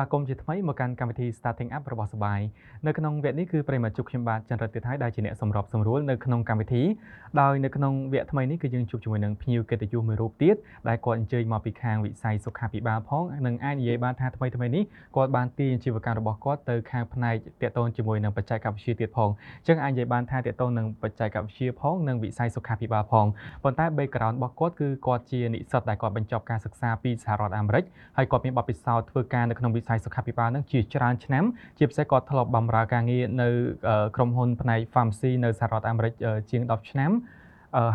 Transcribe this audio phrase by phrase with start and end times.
[0.00, 2.40] ស្វាគមន៍ជាថ្មីមកកាន់កម្មវិធី Starting Up របស់សបាយ
[2.86, 6.82] នៅក្នុងវគ្គនេះគឺប្រិមត្តជួបខ្ញុំបាទចន្ទរិទ្ធទៀតហើយដែលជាអ្នកសម្របសម្រួលនៅក្នុងកម្មវិធី
[7.40, 10.54] ដោយនៅក្នុងវគ្គថ្មីនេះគឺយើងជួបជាមួយនឹងភ្ញៀវកិត្តិយសមួយរូបទៀត
[10.88, 14.82] ដែលគាត់អញ្ជើញមកពីខាងវិស័យសុខាភិបាលផងនិងអាចនិយាយបានថាថ្មីថ្មីនេះ
[15.16, 23.26] គាត់បានទាញអាជីវកម្មរបស់គាត់ទៅខាងផ្នែកទាក់ទងជាមួយនឹងបច្ចេកវិទ្យាទៀតផងអញ្ចឹងអាចនិយាយបានថាទាក់ទងនឹងបច្ចេកវិទ្យាផងនិងវិស័យសុខាភិបាលផង
[23.62, 27.84] ប៉ុន្តែ background របស់គាត់គឺគាត់ជានិស្សិតដែលគាត់បញ្ចប់ការសិក្សាពីសហរដ្ឋអាមេរិក
[28.16, 31.44] ហើយគាត់មានបទពិសោធន៍ធ្វើការនៅក្នុងវិស័យសុខាភិបាលនឹងជាច្រើនឆ្នាំ
[31.78, 33.48] ជាពិសេសគាត់ធ្លាប់បម្រើការងារនៅ
[34.16, 36.12] ក្រុមហ៊ុនផ្នែក pharmacy នៅសហរដ្ឋអាមេរិក
[36.50, 37.10] ជាង10ឆ្នាំ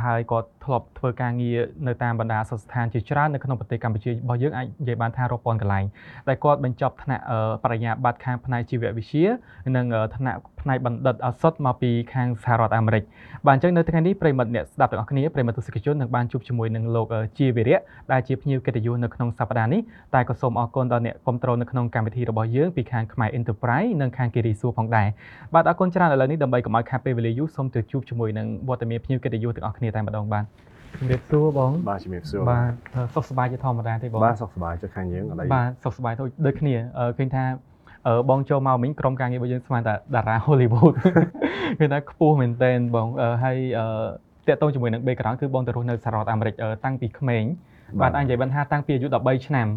[0.05, 5.85] ហើយគាត់ ធ្លាប់ធ្វើការងារនៅតាមបណ្ដាសិស្សស្ថានជាច្រើននៅក្នុងប្រទេសកម្ពុជារបស់យើងអាចនិយាយបានថារាប់ពាន់កន្លែង
[6.27, 7.23] ដែលគាត់បញ្ចប់ថ្នាក់
[7.63, 9.25] បរិញ្ញាបត្រខាងផ្នែកជីវវិទ្យា
[9.75, 9.85] និង
[10.17, 13.03] ថ្នាក់ផ្នែកបណ្ឌិតឱសថមកពីខាងសហរដ្ឋអាមេរិក
[13.47, 17.07] បាទអញ្ចឹងនៅថ្ងៃនេះប្រិមត្តអ្នកស្ដាប់ទាំងអស់គ្នាប្រិមត្តទស្សនិកជននឹងបានជួបជាមួយនឹងលោក
[17.39, 17.79] ជាវិរៈ
[18.11, 19.81] ដែលជាភ្ញៀវកិត្តិយសនៅក្នុងសប្ដាហ៍នេះ
[20.15, 25.07] តែក៏សូមអរគុណដល់អ្នកគ្រប់គ្រងនៅក្នុងកម្មវិធីរបស់យើងពីខាងខ្មែរ Enterprise និងខាងគិរីសួរផងដែរ
[25.53, 30.43] បាទអរគុណច្រើនឥឡូវនេះដើម្បីកុំឲ្យខាតពេលវេលាយូរសូមទៅជួបជាមួយនឹងវត្តមានភ្ញៀវកិត្តិយសទាំងអស់គ្នាតែម្ដងបាទ
[30.99, 32.71] ជំរាបសួរបងបាទជំរាបសួរបាទ
[33.15, 36.13] សុខសប្បាយជាធម្មតាទេបងបាទសុខសប្បាយចិត្តខាងយើងឥឡូវបាទសុខសប្បាយ
[36.45, 36.75] ដូចគ្នា
[37.17, 37.43] ឃើញថា
[38.29, 40.93] បងចូលមកមិញក្រុមការងាររបស់យើងស្មានតែតារា Hollywood
[41.79, 43.07] គឺថាខ្ពស់មែនតើបង
[43.43, 43.57] ហើយ
[44.47, 46.53] តាក់ទងជាមួយនឹង background គឺបងទៅរស់នៅសហរដ្ឋអាមេរិក
[46.85, 47.43] តាំងពីក្មេង
[48.01, 49.67] បាទអាចនិយាយបានថាតាំងពីអាយុ13ឆ្នាំ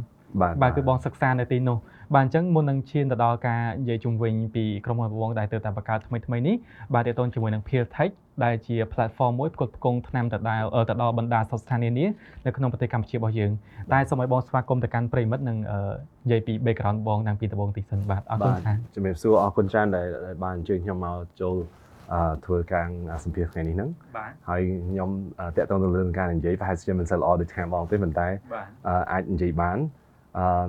[0.41, 1.79] បាទបាទគឺបងសិក្សានៅទីនោះ
[2.15, 6.57] បាទអញ្ចឹងមុននឹងឈានទៅដល់ការនិយាយជុំវិញពីក្រុមហ៊ុនបងដែលទៅតែបង្កើតថ្មីថ្មីនេះ
[6.95, 8.11] បាទទាក់ទងជាមួយនឹង Peer Tech
[8.45, 12.07] ដែលជា platform មួយផ្គត់ផ្គង់ថ្នាំទៅដល់ទៅដល់បណ្ដាសិស្សស្ថាននានា
[12.47, 13.51] នៅក្នុងប្រទេសកម្ពុជារបស់យើង
[13.93, 15.59] តែសូមឲ្យបងស្វាគមន៍ទៅកាន់ប្រិមិត្តនិង
[16.25, 20.07] និយាយពី background បងតាំងពីដំបូងទីសិនបាទអរគុណចា៎ជំរាបសួរអរគុណច្រើនដែល
[20.43, 21.57] បានអញ្ជើញខ្ញុំមកចូល
[22.13, 22.89] អឺធ្វើការ
[23.25, 23.91] សម្ភារថ្ងៃនេះហ្នឹង
[24.49, 25.11] ហើយខ្ញុំ
[25.57, 28.29] តាក់ទងទៅលើការនិយាយប្រហែលជាមិនសូវល្អដូចខាងបងទេប៉ុន្តែ
[29.13, 29.79] អាចនិយាយបាន
[30.39, 30.69] អឺ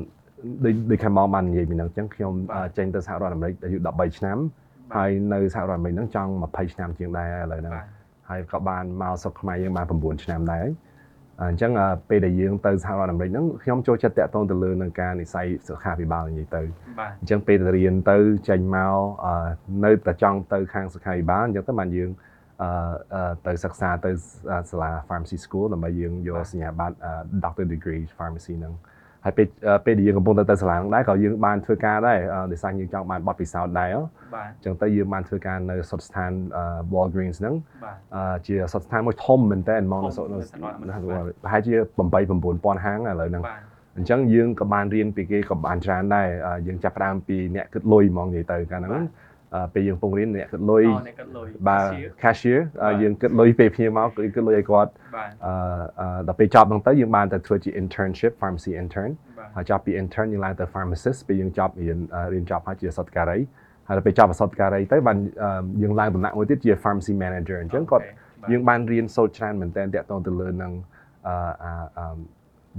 [0.66, 2.34] ដូចដូចខាងបងបាននិយាយពីហ្នឹងអញ្ចឹងខ្ញុំ
[2.78, 4.38] ចេញទៅសហរដ្ឋអាមេរិកអាយុ13ឆ្នាំ
[4.96, 7.74] ហើយនៅសហរដ្ឋអាមេរិកហ្នឹងចង់20ឆ្នាំជាងដែរឥឡូវហ្នឹង
[8.30, 10.66] ហើយក៏បានមកស្រុកខ្មែរយើងបាន9ឆ្នាំដែរ
[11.42, 11.72] អញ្ចឹង
[12.10, 16.62] ពេលដែលយើងទៅសហរដ្ឋអាមេរិកហ្នឹងខ្ញុំចូលចិត្តតាក់ទងទៅលើនឹងការនិស័យសុខាភិបាលនិយាយទៅ
[17.20, 18.18] អញ្ចឹងពេលទៅរៀនទៅ
[18.50, 18.96] ចេញមក
[19.86, 22.10] នៅតែចង់ទៅខាងសុខាភិបាលអញ្ចឹងទៅបានយើង
[22.64, 24.12] អឺទៅសិក្សាទៅ
[24.72, 26.96] សាលា pharmacy school ដើម្បីយើងយកសញ្ញាបត្រ
[27.44, 28.74] doctor degree pharmacy ហ្នឹង
[29.25, 29.47] ហើយពេល
[29.85, 32.19] ពេលដែលយើងកំពុងទៅទៅសាលាហ្នឹងដែរក៏យើងបានធ្វើការដែរ
[32.52, 33.90] ដោយសារយើងចង់បានបទពិសោធន៍ដែរ
[34.35, 36.31] បាទអញ្ចឹងទៅយើងបានធ្វើការនៅសុទ្ធស្ថាន
[36.94, 37.56] Walgreens ហ្នឹង
[38.47, 40.09] ជាសុទ្ធស្ថានមួយធំមែនតើមកនៅ
[41.44, 42.02] ប្រហែលជា8
[42.40, 43.44] 9000ហាងឥឡូវហ្នឹង
[43.97, 46.28] អញ្ចឹងយើងក៏បានរៀនពីគេក៏បានច្រើនដែរ
[46.68, 49.03] យើងចាប់ផ្ដើមពីអ្នកគិតលុយហ្មងនិយាយទៅកាលហ្នឹង
[49.74, 50.84] ពេលយើងពងរៀនអ្នកគិតលុយ
[51.68, 51.86] បាទ
[52.22, 52.60] cashier
[53.02, 54.92] យើងគិតលុយពេលភ្ញៀវមកគឺគិតលុយឲ្យគាត់
[55.46, 59.12] អឺដល់ពេលចប់ហ្នឹងទៅយើងបានទៅធ្វើជា internship pharmacy intern
[59.56, 62.00] ហើយចប់ពី intern យើងឡើងទៅ pharmacist ពេលយើងចប់រៀន
[62.34, 63.40] រៀនចប់ហើយជាសតការី
[63.88, 65.18] ហើយដល់ពេលចប់អសតការីទៅបាន
[65.81, 68.06] យើងឡើងដំណាក់មួយទៀតជា pharmacy manager អញ្ចឹងគាត់
[68.52, 70.72] យើងបានរៀនសូត្រច្រើនមែនតើតាក់ទងទៅលើនឹង
[71.28, 72.06] អឺ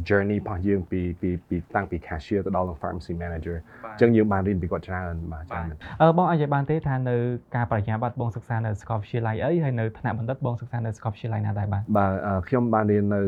[0.09, 5.67] journey របស់យើងពីពីពីតាំងពី cashier ទៅដល់ pharmacy manager អញ្ចឹងយើងបានរៀនពីគាត់ច្រើនបាទច្រើន
[6.01, 7.17] អឺបងអាចបានទេថានៅ
[7.57, 12.13] ការបរិញ្ញាបត្របងសិក្សានៅសាកលវិទ្យាល័យអីហើយនៅថ្នាក់បណ្ឌិតបងសិក្សានៅសាកលវិទ្យាល័យណាដែរបាទបាទ
[12.49, 13.23] ខ្ញុំបានរៀននៅ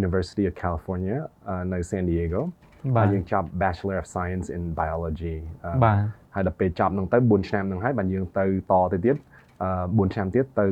[0.00, 1.18] University of California
[1.72, 2.40] នៅ San Diego
[2.96, 5.36] បាទយើងចប់ Bachelor of Science in Biology
[5.84, 5.96] បាទ
[6.34, 9.16] ហើយដល់ពេលចប់នឹងទៅ4ឆ្នាំនឹងហើយបានយើងទៅតទៅទៀត
[9.64, 10.66] 4ឆ្នាំទៀតទៅ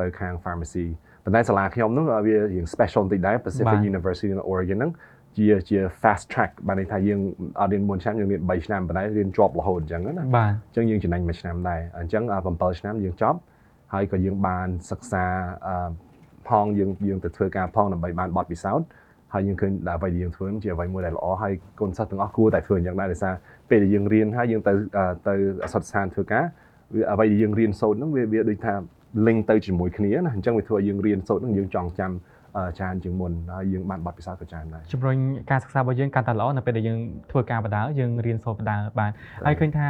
[0.00, 0.86] ទៅខាង pharmacy
[1.24, 4.90] ប៉ុន្តែសាលាខ្ញុំហ្នឹងវារៀង special បន្តិចដែរ Pacific University in Oregon ហ្នឹង
[5.36, 7.20] ជាជា fast track បានន័យថាយើង
[7.60, 13.38] អត់រៀន4ឆ្នាំយើងរៀន3ឆ្នាំប៉ុន្តែរៀនជាប់រហូតអញ្ចឹងណាបាទអញ្ចឹងយើងចំណេញមួយឆ្នាំដែរអញ្ចឹង7ឆ្នាំយើងចប់
[13.92, 15.24] ហើយក៏យើងបានសិក្សា
[16.48, 18.86] ផងយើងយើងទៅធ្វើការផងដើម្បីបានបទពិសោធន៍
[19.34, 23.34] ហើយយើងឃើញដែលអ្វីដែលយើងធ្វើជាអ្វីមួយដែលល្អហើយកូនសិស្សទាំងអស់គួរតែធ្វើអញ្ចឹងដែរដោយសារ
[23.70, 24.72] ពេលដែលយើងរៀនហើយយើងទៅ
[25.28, 25.34] ទៅ
[25.64, 26.44] អសតស្ថានធ្វើការ
[26.94, 28.74] វាអ្វីដែលយើងរៀនសូត្រហ្នឹងវាវាដូចថា
[29.26, 32.12] link ទៅជាមួយគ្នាណាអញ្ចឹងវាធ្វើឲ្យយើងរៀនសូត្រហ្នឹងយើងចងចាំ
[32.78, 35.16] ច្រើនជាងមុនហើយយើងបានបទពិសោធន៍ក៏ច្រើនដែរជំរុញ
[35.50, 36.98] ការសិក្សារបស់យើងកាន់តែល្អនៅពេលដែលយើង
[37.30, 39.10] ធ្វើការបដាយើងរៀនសូត្របដាបាន
[39.46, 39.86] ហើយឃើញថា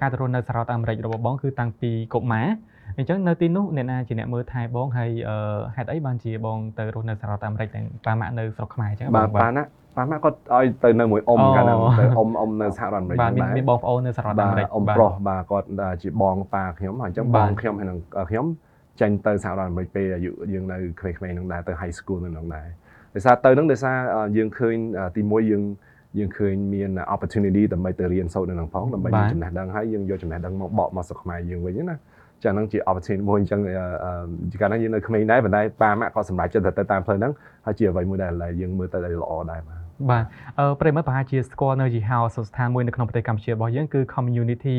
[0.00, 2.48] ការទៅរស់នៅសហរដ្ឋអាមេរិករបស់បងគឺតាំងពីកុមារ
[2.96, 5.10] អញ្ចឹងនៅទីនោះអ្នកណាជាអ្នកមើលថែបងហើយ
[5.76, 9.62] ហេតុអីបានជាបងទៅរស់នៅសហរដ្ឋអាមេរិកទាំងប៉ាម៉ាក់នៅស្រុកខ្មែរអញ្ចឹងបាទប៉ាណា
[9.98, 15.66] ប៉ាម៉ាក់គាត់ឲ្យទៅនៅមួយអ៊ំកាលហ្នឹងទៅអ៊ំអ៊ំនៅសហរដ្ឋអាមេរិកបាទមានបងប្អូននៅសហរដ្ឋអាមេរិកអ៊ំប្រុសបាទគាត់
[16.02, 17.98] ជាបងប៉ាខ្ញុំហើយអញ្ចឹងបងខ្ញុំហើយនឹង
[18.30, 18.46] ខ្ញុំ
[19.00, 22.66] ចេញទៅសហរដ្ឋអាមេរិកពេលអាយុយើងនៅក្មេងៗហ្នឹងដែរទៅ high school នៅហ្នឹងដែរ
[23.14, 23.96] ដោយសារទៅហ្នឹងដោយសារ
[24.36, 24.76] យើងឃើញ
[25.16, 25.62] ទីមួយយើង
[26.18, 31.96] យើងឃើញមាន opportunity ដើម្បីទៅរៀនសូត្រនៅហ្នឹងផងដើម្បីមានចំណេះដឹងហើយយើងយកចំណេះដឹងមកបកមកស្រុកខ្មែរយើងវិញណា
[32.44, 33.60] ចាហ្នឹងជា opportunity មួយអញ្ចឹង
[34.60, 37.32] កាលណាយើងនៅក្មេងដែរប៉ុន្តែប៉ាម៉ាក់ក៏សម្រេចចិត្តទៅតាមផ្លូវហ្នឹង
[37.66, 39.77] ហើយជាអ្វីមួយដែលយើងមើលទៅដែលល្អដែរបាទ
[40.10, 40.24] បាទ
[40.58, 44.76] អឺប្រិមត្តប្រហែលជាស្គាល់នៅយីហោសស្ថានមួយនៅក្នុងប្រទេសកម្ពុជារបស់យើងគឺ Community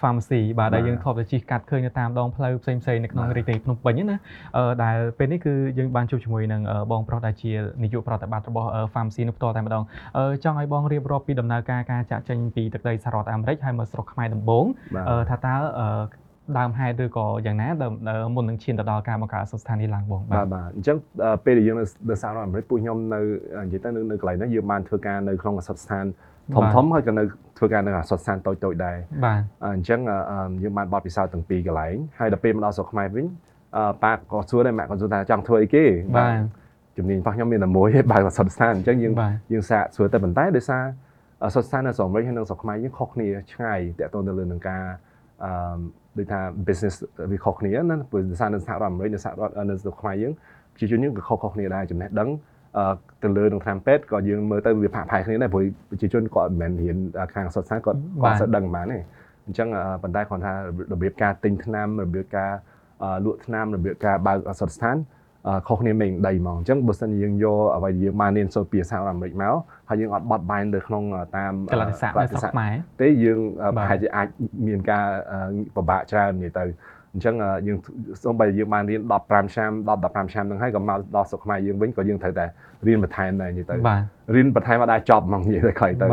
[0.00, 4.16] Pharmacy បាទដែលយើងធ្លាប់តែជិះកាត់ឃើញនៅតាមដងផ្លូវផ្សេងៗនៅក្នុងរាជធានីភ្នំពេញណា
[4.56, 6.62] អឺដែលពេលនេះគឺយើងបានជួបជាមួយនឹង
[6.92, 7.50] បងប្រុសដែលជា
[7.82, 9.82] នាយកប្រតិបត្តិរបស់ Pharmacy នោះផ្ទាល់តែម្ដង
[10.18, 14.64] អឺចង់ឲ្យបងរៀបរាប់ពីដំណើរការការចាក់ចេញពីទឹកដីសហរដ្ឋអាមេរិកហើយមកស្រុកខ្មែរដំបូង
[15.30, 15.54] ថាតើ
[16.58, 17.68] ដើមហេតុឬក៏យ៉ាងណា
[18.34, 20.96] មុននឹងឈានទៅដល់ការបង្កើតសស្ថានីយ៍ឡើងបងបាទបាទអញ្ចឹង
[21.44, 21.84] ពេលដែលយើងនៅ
[22.22, 23.20] សហរដ្ឋអាមេរិកពួកខ្ញុំនៅ
[23.66, 26.04] និយាយទៅនៅកន្លែងហ្នឹងយើងបានធ្វើការនៅក្នុងអសត់ស្ថាន
[26.54, 27.22] ធំធំហើយក៏នៅ
[27.58, 29.40] ធ្វើការនៅអសត់ស្ថានតូចតូចដែរបាទ
[29.76, 30.00] អញ្ចឹង
[30.62, 33.26] យើងបានបទពិសោធន៍ទាំងពីរកន្លែងហើយដល់ពេលមកដល់ស្រុកខ្មែរវិញ
[34.04, 35.84] ប៉ាក៏សួរដែរម៉ាក់ក៏សួរថាចង់ធ្វើអីគេ
[36.16, 36.30] បាទ
[36.96, 39.14] ជំនាញរបស់ខ្ញុំមានតែមួយទេបើអសត់ស្ថានអញ្ចឹងយើង
[39.52, 40.84] យើងសាកសួរតែប៉ុន្តែដោយសារ
[41.44, 44.82] អសត់ស្ថាននៅស្រុកអាមេរិកហើយនៅស្រុកខ្មែរយើងខុសគ្នាឆ្ងាយតើតើទៅលើនឹងការ
[45.44, 45.50] អឺ
[46.18, 46.94] ដូចថា business
[47.30, 50.32] វាខុសគ្នាណាព្រោះសារនៅសហរដ្ឋអាមេរិកនៅសហរដ្ឋនៅស្រុកខ្មែរយើង
[50.74, 52.28] ប្រជាជនយើងក៏ខុសៗគ្នាដែរចំណេះដឹង
[53.22, 56.96] ទៅលើនឹងតាមពេទ្យក៏យើងមើលទៅវាផាកផាយគ្នាដែរព្រោះប្រជាជនគាត់មិនមែនរៀន
[57.34, 58.98] ខាងសុខសាស្ត្រគាត់គាត់សូវដឹងបានទេ
[59.46, 59.68] អញ្ចឹង
[60.02, 60.52] ប៉ុន្តែគាត់ថា
[60.92, 62.50] របៀបការទិញថ្នាំរបៀបការ
[63.24, 64.96] លក់ថ្នាំរបៀបការបើកសុខស្ថាន
[65.68, 69.54] ខុសគ្នាមេងដីហ្មងអញ្ចឹងបើសិនយើងយកអ្វីដែលយើងបានរៀនសូត្រពីសហរដ្ឋអាមេរិកមក
[69.88, 71.02] ហើយយើងអត់បត់បែនទៅក្នុង
[71.36, 73.38] តាមកលតិស័កនៅស្រុកខ្មែរទេយើង
[73.76, 74.26] ប្រហែលជាអាច
[74.66, 75.06] មានការ
[75.76, 76.64] ពិបាកច្រើននិយាយទៅ
[77.14, 77.34] អញ្ចឹង
[77.66, 77.78] យើង
[78.22, 82.46] សូម្បីយើងបានរៀន15ឆ្នាំ10 15ឆ្នាំហ្នឹងហើយក៏មកដល់ស្រុកខ្មែរយើងវិញក៏យើងត្រូវតែ
[82.86, 83.74] រៀនបន្ថែមដែរនិយាយទៅ
[84.34, 86.06] រៀនបន្ថែមមកដែរចប់ហ្មងនិយាយទៅខ្លីទៅ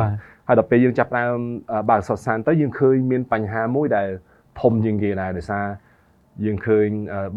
[0.47, 1.38] ហើយដល់ពេលយើងចាប់ដើម
[1.89, 4.07] បើកសុខសានទៅយើងឃើញមានបញ្ហាមួយដែល
[4.62, 5.65] ធំជាងគេដែរដោយសារ
[6.45, 6.88] យើងឃើញ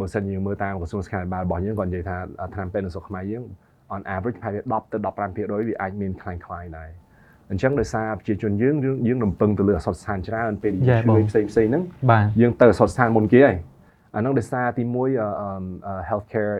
[0.00, 2.16] បើសិនយើងមើលតាមក្រសួងសុខាភិបាលរបស់យើងគាត់និយាយថា
[2.54, 3.44] ថ្នាំពេទ្យនៅស្រុកខ្មែរយើង
[3.94, 4.98] on average ប្រហែលជា10ទៅ
[5.64, 6.90] 15%វាអាចមានខ្លាំងខ្លាយដែរ
[7.50, 8.76] អញ្ចឹងដោយសារប្រជាជនយើង
[9.06, 11.82] យើងរំពឹងទៅលើអសតស្ថានច្រើនពេលយើងជួយផ្សេងផ្សេងហ្នឹង
[12.40, 13.56] យើងទៅអសតស្ថានមុនគេហើយ
[14.14, 14.82] អាហ្នឹងដោយសារទី
[15.46, 16.54] 1 healthcare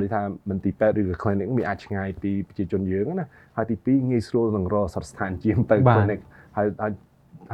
[0.00, 6.20] ដូចថាមន្ទីរពេទ្យឬក៏ clinic វាអាចឆ្ងាយពីប្រជាជនយើងណាហើយទី2ងាយស្រួលនឹងរកអសតស្ថានជាងទៅ clinic
[6.56, 6.66] ហើយ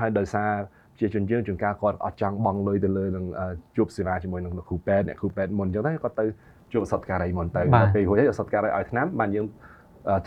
[0.01, 0.51] ហើយដោយសារ
[1.00, 3.26] ជាជនយើងជួនកាលគាត់អត់ចង់បង់លុយទៅលើនឹង
[3.78, 6.26] ជួបសេវាជាមួយនឹងគ្រូពេទ្យអ្នកគ្រូពេទ្យមុនអញ្ចឹងទៅគាត់ទៅ
[6.72, 7.62] ជួបអសតការីមុនទៅ
[7.96, 9.46] ពេលរួចហើយអសតការីឲ្យឆ្នាំបានយើង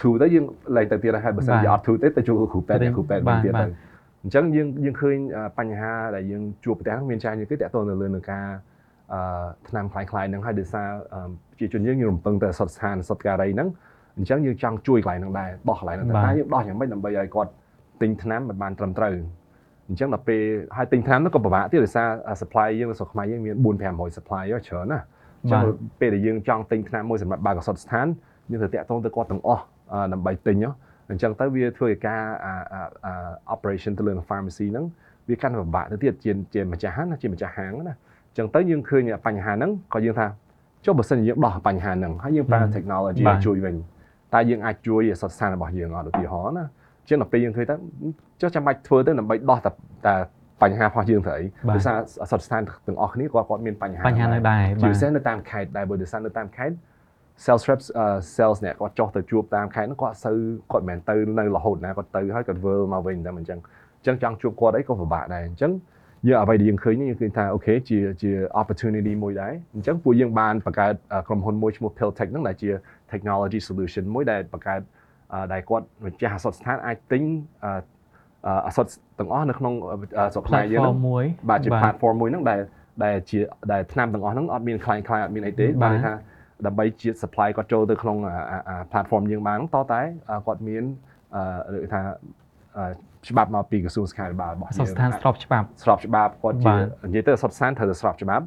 [0.00, 0.44] ធូរទៅយើង
[0.76, 3.64] ឡើងទៅទៀតហើយបើសិនជាអត់ធូរទេទៅជួបគ្រូពេទ្យអ្នកគ្រូពេទ្យមុនទៀតទៅ
[4.22, 5.16] អញ្ចឹងយើងយើងឃើញ
[5.58, 8.46] បញ្ហាដែលយើងជួបប្រទះមានច្រើនជាងគេតទៅទៅលើនឹងការ
[9.12, 9.20] អឺ
[9.68, 10.88] ឆ្នាំคล้ายៗហ្នឹងហើយដោយសារ
[11.50, 13.68] ប្រជាជនយើងយើងរំពឹងទៅអសតស្ថានអសតការីហ្នឹង
[14.16, 17.50] អញ្ចឹងយើងចង់ជួយកន្លែងហ្នឹងដែរដោះកន្លែងហ្នឹងតែយើងដោះយ៉ាងម៉េចដើម្បីឲ្យគាត់
[18.02, 19.14] ទិញថ្នាំមិនបានត្រឹមត្រូវ
[19.89, 20.41] អញ្ចឹងដល់ពេល
[20.77, 22.07] ហើយទិញថ្នាំនោះក៏ពិបាកទៀតដោយសារ
[22.41, 24.99] supply យើងនៅស្រុកខ្មែរយើងមាន4 500 supply ច្រើនណា
[25.41, 25.61] អញ្ចឹង
[25.99, 28.07] ពេលដែលយើងចង់ទិញថ្នាំមួយសម្រាប់បើកកសុទ្ធស្ថាន
[28.51, 29.63] យើងត្រូវតាក់ទងទៅគាត់ទាំងអស់
[30.13, 30.57] ដើម្បីទិញ
[31.09, 32.21] អញ្ចឹងទៅវាធ្វើឲ្យការ
[33.55, 34.85] operation ទៅលើ pharmacy ហ្នឹង
[35.29, 37.95] វាកាន់តែពិបាកទៅទៀតជាជាម្ចាស់ណាជាម្ចាស់ហាងណា
[38.29, 40.27] អញ្ចឹងទៅយើងឃើញបញ្ហាហ្នឹងក៏យើងថា
[40.85, 43.75] ចុះបើសិនជាយើងដោះបញ្ហាហ្នឹងហើយយើងប្រើ technology ជួយវិញ
[44.33, 46.65] តើយើងអាចជួយសត្វស្ថានរបស់យើងអត់ឧទាហរណ៍ណា
[47.09, 47.75] ចឹងដល់ពេលយើងឃើញទៅ
[48.41, 49.71] ចុះចាំបាច់ធ្វើទៅដើម្បីដោះតែ
[50.07, 50.15] តែ
[50.61, 56.75] បញ្ហារបស់យើងទៅអីដោយសារអសតស្ថានទាំងអស់គ្នាគាត់គាត់មានបញ្ហាបញ្ហានៅដែរជាពិសេសនៅតាមខេត្តដែរបើដោយសារនៅតាមខេត្ត
[57.45, 57.87] sales reps
[58.35, 60.37] sales អ្នកគាត់ចុះទៅជួបតាមខេត្តហ្នឹងគាត់សូវ
[60.71, 63.59] គាត់មិនមែនទៅនៅរហូតណាគាត់ទៅហើយគាត់វិលមកវិញតែមិនអញ្ចឹង
[63.99, 65.71] អញ្ចឹងចង់ជួបគាត់អីក៏ពិបាកដែរអញ្ចឹង
[66.27, 68.31] យើងអ្វីដែលយើងឃើញយើងឃើញថាអូខេជាជា
[68.61, 70.93] opportunity មួយដែរអញ្ចឹងពួកយើងបានបង្កើត
[71.27, 72.69] ក្រុមហ៊ុនមួយឈ្មោះ Piltech ហ្នឹងដែលជា
[73.11, 74.81] technology solution មួយដែលបង្កើត
[75.53, 77.23] ដែលគាត់ម្ចាស់អសតស្ថានអាចទិញ
[78.67, 78.87] អសត
[79.19, 79.73] ទាំងអស់នៅក្នុង
[80.33, 82.59] ស្រុកខ្មែរយើងមួយបាទជា platform មួយហ្នឹងដែល
[83.03, 83.39] ដែលជា
[83.71, 86.13] ដែលថ្នាំទាំងអស់ហ្នឹងអត់មានខ្លាំងខ្លាយអត់មានអីទេបាទថា
[86.65, 88.17] ដើម្បីជា supply គាត់ចូលទៅក្នុង
[88.91, 90.01] platform យើងបានតតែ
[90.47, 90.83] គាត់មាន
[91.75, 92.01] ឬថា
[93.29, 96.73] ច្បាប់មកពីក្រសួងសុខាភិបាលរបស់យើងស្ថានស្របច្បាប់ស្របច្បាប់គាត់ជា
[97.07, 98.45] និយាយទៅសុទ្ធស្ថានត្រូវតែស្របច្បាប់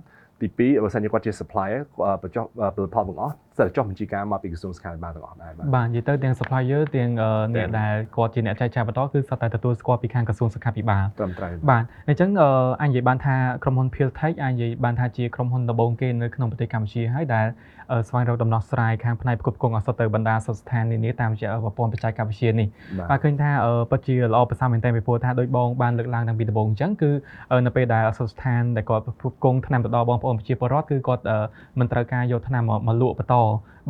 [0.58, 1.80] ទី2បើសិនជាគាត់ជា supplier
[2.22, 7.10] បញ្ចុះផលិតផលទាំងអស់សិតចុះបញ្ជីការមកពីក្រសួងសុខាភិបាលទាំងអស់ដែរបាទបាទនិយាយទៅទាំង supplier ទាំង
[7.56, 12.30] អ្នកដែលគាត់ជាអ្នកចែកចាយបន្តគឺសុទ្ធតែទទួលស្គាល់ពីខាងក្រសួងសុខាភិបាលត្រឹមត្រូវបាទអញ្ចឹង
[12.82, 17.46] អញនិយាយបានថាក្រុមហ៊ុន Piltech អញនិយាយបានថាជាក្រុមហ៊ុនដំបូងគេនៅក្នុងប្រទេសកម្ពុជាហើយដែល
[18.08, 22.68] ស្វែងរកដំណោះស្រាយខាងផ្នែកផ្គត់ផ្គង់អសតទៅបណ្ដាសុខស្ថាននានាតាមរយៈប្រព័ន្ធបច្ចេកវិទ្យានេះ
[23.10, 23.50] បាទឃើញថា
[23.90, 27.10] ពិតជាល្អប្រសើរមែនទែនពីព្រោះថាដោយបងបានលើកឡើងតាំងពីដំបូងអញ្ចឹងគឺ
[27.66, 31.22] នៅពេលដែលសុខស្ថានដែលគាត់ផ្គត់ផ្គង់ថ្នាំទៅដល់បងប្អូនប្រជាពលរដ្ឋគឺគាត់
[31.78, 33.36] មិនត្រូវការយកថ្នាំមកលក់បន្ត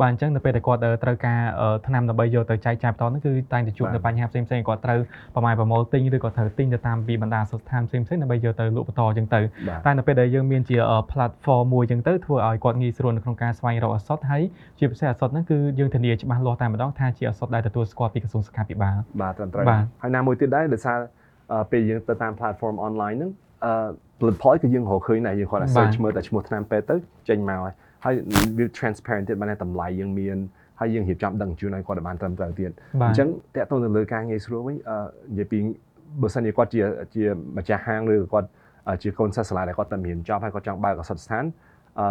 [0.01, 1.39] បាទអញ្ចឹងនៅពេលដែលគាត់ត្រូវការ
[1.87, 4.99] ថ្នាំដើម្បីយកទៅចែកចាយបន្តនោះគឺតែងតែជួបនៅបញ្ហាផ្សេងផ្សេងគាត់ត្រូវ
[5.35, 9.41] ប្រមាណប្រមូលទិញឬក៏ត្រូវទិញទៅតាមពីបណ្ដាសុខស្ថានផ្សេងផ្សេងដើម្បីយកទៅលក់បន្តអញ្ចឹងទៅ
[9.85, 10.77] តែនៅពេលដែលយើងមានជា
[11.11, 14.43] platform មួយអញ្ចឹងទៅធ្វើឲ្យគាត់ងាយស្រួលនៅក្នុងការស្វែងរកឱសថហើយ
[14.79, 19.65] ជាពិសេសឱសថហ្នឹងគឺយើងធានាច្បាស់លាស់តែម្ដងថាជាឱសថដែលទទួលស្គាល់ពីក្រសួងសុខាភិបាលបាទត្រឹមត្រូវ
[20.01, 20.97] ហើយណាមួយទៀតដែរដោយសារ
[21.71, 23.31] ពេលយើងទៅតាម platform online ហ្នឹង
[23.65, 26.95] អឺផលិតផលគឺយើងរកឃើញដែរយើងគាត់តែ search មើលតែឈ្មោះថ្នាំពេទ្យទៅ
[27.29, 27.73] ចេញមកហើយ
[28.05, 28.15] ហើយ
[28.57, 30.37] វា transparent ទៀតបានតែតម្លៃយើងមាន
[30.79, 32.71] ហើយយើងរៀបចំដឹងជូនឲ្យគាត់បានត្រឹមត្រូវទៀត
[33.03, 35.57] អញ្ចឹងតើតើទៅលើការងារស្រួលវិញនិយាយពី
[36.21, 36.81] បើសិនជាគាត់ជា
[37.15, 37.23] ជា
[37.57, 38.49] ម្ចាស់ហាងឬគាត់
[39.03, 41.43] ជាកូនសិស្សសាលាដែលគាត់តែមានចប់ហើយគាត់ចង់បើកអសតស្ថាន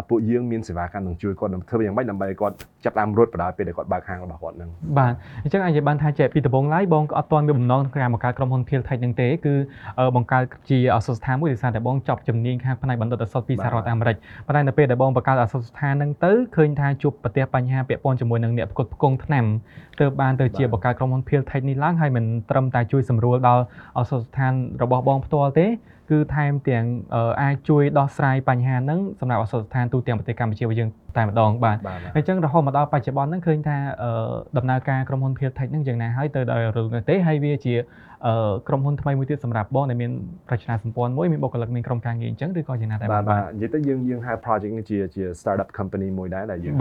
[0.09, 5.13] ពួកយើងមានសេវាកម្មនឹងជួយគាត់នឹងធ្វើយ៉ាងម៉េចដើម្បីគាត់ចាប់តាមរត់បដាពេលដែលគាត់បើកហាងរបស់គាត់នឹងបាទ
[5.43, 9.55] អញ្ចឹងអាចបានថាចេះពីដំបូងឡើយបងក៏អត់ទាន់មានបំណងក្នុងការបង្កើតក្រុមហ៊ុន Pil Tech នឹងទេគឺ
[10.17, 19.45] បង្កើតជាអសតស្ថានមួយដោយសារតែបងចប់ជំនាញខាងផ្នែកបណ្ឌិតអសតពីសហរដ្ឋអាមេរិកប៉ុន្តែនៅពេលដែលបងបង្កើតអសតស្ថាននឹងទៅឃើញថាជួបប្រទះបញ្ហាពាក់ព័ន្ធជាមួយនឹងអ្នកផ្គត់ផ្គង់ថ្នាំ
[20.01, 23.63] ទើបបានទៅជាបង្កើតក្រុមហ៊ុន Pil Tech នេះឡើងហើយមិនត្រឹមតែជួយសម្រួលដល់
[23.97, 25.67] អសតស្ថានរបស់បងផ្ទាល់ទេ
[26.15, 26.85] គឺថែមទាំង
[27.43, 31.77] អាចជួយដោះស្រាយបញ្ហាហ្នឹងសម្រាប់អសរស្ថានទូទាំងប្រទេសកម្ពុជារបស់យើងតែម្ដងបាទ
[32.17, 33.77] អញ្ចឹងរហូតមកដល់បច្ចុប្បន្នហ្នឹងឃើញថា
[34.59, 37.75] ដំណើរការក្រុមហ៊ុន Peer Tech ហ្នឹងយ៉ាងណាហើយទៅដល់រឿងនេះទេហើយវាជា
[38.69, 40.11] ក្រុមហ៊ុនថ្មីមួយទៀតសម្រាប់បងដែលមាន
[40.53, 46.75] រចនាសម្ព័ន្ធមួយមានបុគ្គលិកមានក្រុមការងារអញ្ចឹងឬក៏យ៉ាងណាដែរបាទបាទនិយាយទៅយើងយើងហៅ project នេះជាជា startup company មួយដែរដែលយើង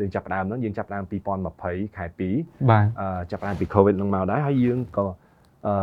[0.00, 1.04] យើងចាប់ផ្ដើមហ្នឹងយើងចាប់ផ្ដើម
[1.50, 2.04] 2020ខែ
[2.36, 2.84] 2បាទ
[3.30, 5.06] ចាប់ផ្ដើមពី COVID ហ្នឹងមកដែរហើយយើងក៏
[5.66, 5.74] អឺ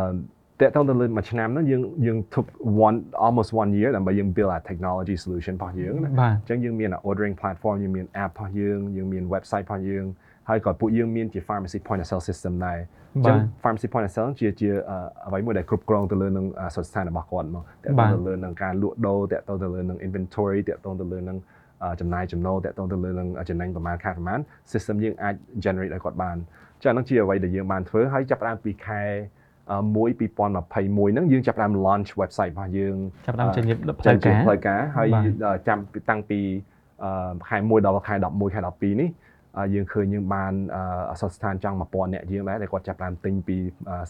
[0.60, 2.46] តើតើទៅលើមួយឆ្នាំហ្នឹងយើងយើង took
[2.86, 9.24] one almost one year ដើម្បីយើង build a technology solution របស់យើងណាអញ្ចឹងយើងមាន ordering platform យើងមាន app របស់យើងយើងមាន
[9.34, 10.04] website របស់យើង
[10.48, 12.78] ហើយក៏ពួកយើងមានជា pharmacy point of sale system ដែរ
[13.14, 14.68] អញ្ចឹង pharmacy point of sale ជាជា
[15.26, 21.38] អ្វីមួយដែលគ្រប់គ្រងទៅលើនឹងសុខស្ថានរបស់គាត់មកតើទៅលើនឹងការលក់ដូរតើទៅលើនឹង inventory តើទៅលើនឹង
[22.00, 24.40] ចំណាយចំណូលតើទៅលើនឹងចំណេញប្រមាណខាតប្រមាណ
[24.72, 25.34] system យើងអាច
[25.64, 26.36] generate ឲ្យគាត់បាន
[26.82, 29.02] ចាហ្នឹងជាអ្វីដែលយើងបានធ្វើហើយចាប់ផ្ដើមពីខែ
[29.96, 32.96] មួយ2021ហ្នឹងយើងចាប់ផ្ដើម launch website របស់យើង
[33.26, 35.08] ចាប់ផ្ដើមចេញផ្លូវការផ្លូវការហើយ
[35.68, 35.78] ចាំ
[36.10, 36.40] តាំងពី
[37.48, 39.10] ខែ1ដល់ខែ11ខែ12នេះ
[39.74, 40.52] យើងឃើញយើងបាន
[41.10, 43.56] អសស្ថានចង់1000អ្នកយើងដែរដែលគាត់ចាប់ផ្ដើមទិញពី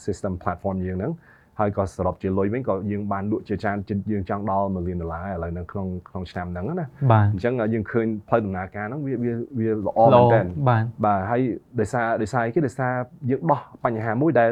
[0.05, 1.13] system platform យើងហ្នឹង
[1.61, 3.79] ហើយក៏សរុបជាលុយវិញក៏យើងបានលក់ជាច្រើន
[4.13, 6.87] យើងចង់ដល់1លានដុល្លារឥឡូវនៅក្នុងក្នុងឆ្នាំហ្នឹងណា
[7.33, 11.41] អញ្ចឹងយើងឃើញផ្លូវដំណើរការហ្នឹងវាវាវាល្អមែនទែនបាទបាទហើយ
[11.81, 12.93] ដោយសារដោយសារអីគេដោយសារ
[13.31, 14.51] យើងដោះបញ្ហាមួយដែល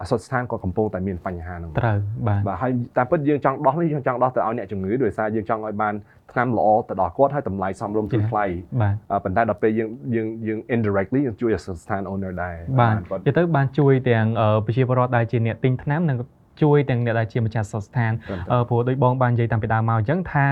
[0.00, 1.98] អសុខស្ថានក៏កំពុងតែមានបញ្ហាហ្នឹងត្រូវ
[2.28, 5.94] បាទបាទហើយតាមពិតយើងចង់ដោះនេះយើងចង់ដោះទៅឲ្យអ្នកជំងឺដោយសារយើងចង់ឲ្យបាន
[6.32, 8.44] ថ្នាំល្អទៅដល់គាត់ហើយតម្លៃសមរម្យជាថ្លៃ
[8.82, 14.26] បាទប៉ុន្តែដល់ពេលយើងយើងយើង indirectly យើងជួយអសុខស្ថាន owner ដែរបាទនិយាយទៅបានជួយទាំង
[14.66, 16.16] ប្រជាពលរដ្ឋដែលជាអ្នកទិញថ្នាំនិង
[16.62, 18.12] ជួយទាំងអ្នកដែលជាម្ចាស់សុខស្ថាន
[18.68, 20.44] ព្រោះដូចបងបាននិយាយតាំងពីដើមមកអញ្ចឹងថា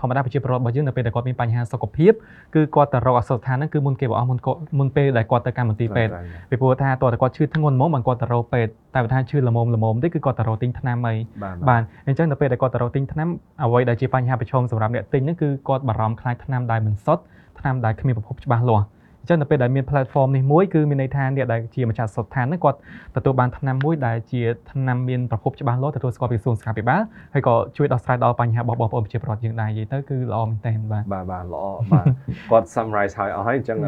[0.00, 2.12] ធម្មតាប្រជាពលរដ្ឋរបស់យើងនៅពេលដែលគាត់មានបញ្ហាសុខភាព
[2.54, 4.38] គឺគាត់ទៅរកអសុខស្ថានហ្នឹងគឺមុនគេបងមុន
[4.78, 6.12] មុនពេលដែលគាត់ទៅកម្មវិធីពេទ្យ
[6.50, 11.14] ពីព្រោះថាតើគាត់ឈឺធ្ងន់ហ្មងបានគាត់ទៅរកពេទ្យតែបើថាឈឺល្មមល្មមទេគឺគាត់ទៅរកទិញថ្នាំអី
[11.68, 13.28] បាទអញ្ចឹងនៅពេលដែលគាត់ទៅរកទិញថ្នាំ
[13.64, 17.22] អ្វីដែលជាបញ្ហាប្រឈមសម្រាប់អ្នកទិញហ្នឹងគឺគាត់បារម្ភខ្លាចថ្នាំដែលមិនសុទ្ធ
[17.58, 18.84] ថ្នាំដែលគ្មានប្រភពច្បាស់លាស់
[19.28, 22.78] ចឹងនៅពេលដែលមាន platform នេះមួយគឺមានន័យថាអ្នកដែលជាម្ចាស់សុខឋានហ្នឹងគាត់
[23.16, 27.00] ទទួលបានថ្នាំមួយដែលជាថ្នាំមានប្រភពច្បាស់លាស់ទទួលស្គាល់ពីក្រសួងសុខាភិបាល
[27.34, 32.04] ហើយក៏ជួយដោះស្រាយដល់បញ្ហារបស់បងប្អូនប្រជាពលរដ្ឋយើងដែរនិយាយទៅគឺល្អមែនទែនបាទបាទបាទល្អបាទ
[32.50, 33.78] គាត់ summarize ហើយអស់ហើយអញ្ចឹង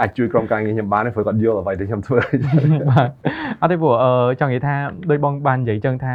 [0.00, 2.18] អាចជួយក្រុមការងារខ្ញុំបានព្រោះគាត់យល់អ្វីដែលខ្ញុំធ្វើ
[2.90, 3.08] បាទ
[3.62, 3.94] អត់ទេព្រោះ
[4.40, 4.74] ចង់និយាយថា
[5.10, 6.12] ដោយបងបាននិយាយចឹងថា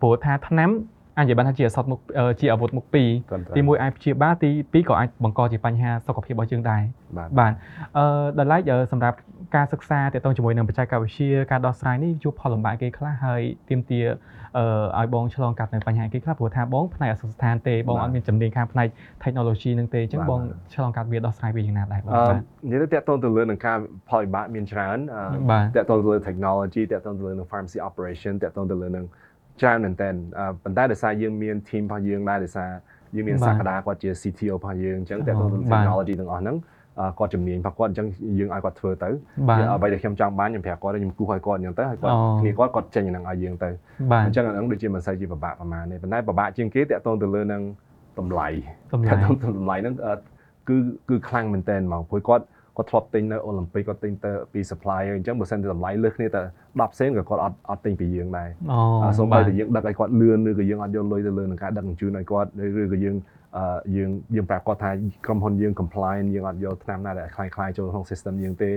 [0.00, 0.70] ព្រោះថាថ្នាំ
[1.18, 2.00] អាចនិយាយបានថាជាអសត់មុខ
[2.40, 3.10] ជាអាវុធមុខពីរ
[3.56, 6.82] ទី1អាចព្យាបាលទី2ក៏អាចបង្កជាបញ្ហាសុខភាពរបស់យើងដែរ
[7.38, 7.52] បាទ
[7.96, 8.04] អឺ
[8.38, 9.16] ដល់ឡែកសម្រាប់
[9.56, 14.06] ការសិក្សាទាក់ទងជាមួយនឹងបច្ចេកវិទ្យាការដោះស្រាយនេះជួបផលលំបាកគេខ្លះហើយទាមទារ
[14.58, 14.64] អឺ
[14.98, 18.88] ឲ្យបងឆ្លងកាត់នៅបញ្ហាគេខ្លះព្រោះថាបងផ្នែកអសស្ថានទេបងអត់មានជំនាញខាងផ្នែក
[19.24, 20.40] technology នឹងទេអញ្ចឹងបង
[20.74, 22.34] ឆ្លងកាត់វាដោះស្រាយវាយ៉ាងណាដែរបងបាទ
[22.70, 24.98] និយាយទៅតាក់ទងទៅលើនឹងការផលវិបាកមានច្រើន
[25.76, 29.04] តាក់ទងទៅលើ technology តាក់ទងទៅលើនឹង pharmacy operation តាក់ទងទៅលើនឹង
[29.60, 30.08] ច្រើនមែនតើ
[30.62, 32.70] ប៉ុន្តែដោយសារយើងមាន team របស់យើងដែរដោយសារ
[33.14, 36.56] យើងមានសក្តាគាត់ជា CTO របស់យើងអញ្ចឹងតែទៅ technology ទាំងអស់ហ្នឹង
[37.18, 38.06] គាត់ជំនាញរបស់គាត់អញ្ចឹង
[38.38, 39.10] យើងឲ្យគាត់ធ្វើទៅ
[39.76, 43.70] អ្វីដែលខ្ញុំចង់បានខ្ញុំប្រាប់គាត់ខ្ញុំគូសឲ្យគាត់អញ្ចឹងទៅហើយគាត់គ្នាគាត់គាត់ចេញហ្នឹងឲ្យយើងទៅ
[44.26, 47.62] អញ្ចឹងអាហ្នឹងដូចជាមិនសូវជាពិបាកប្រហែលទេប៉ុន្តែពិបាកជាងគេតាក់ទងទៅលើនឹង
[48.18, 48.48] តម្លៃ
[48.94, 49.12] តម្លៃ
[49.58, 49.94] តម្លៃហ្នឹង
[50.68, 50.76] គឺ
[51.08, 52.44] គឺខ្លាំងមែនតើហ្មងព្រោះគាត់
[52.77, 62.49] គាត់ធ្លាប់ទិញនៅអូឡ িম্প ិកគាត់ទិញទៅពី supplier អញ្ចឹងបើសិនជាតម្លៃលើសគ្នាតែ10សេនក៏គាត់អត់អត់ទិញពីយើងដែរអូសូម្បីតែយើងដឹកឲ្យគាត់លឿនឬក៏យើងអត់យកលុយទៅលើនឹងការដឹកជញ្ជូនឲ្យគាត់
[62.81, 63.15] ឬក៏យើង
[63.95, 64.91] យើងយើងប្រាប់គាត់ថា
[65.25, 68.71] ក្រុមហ៊ុនយើង compliant យើងអត់យកថ្នាំណាដែលคล้ายៗចូលក្នុង system យើងទេ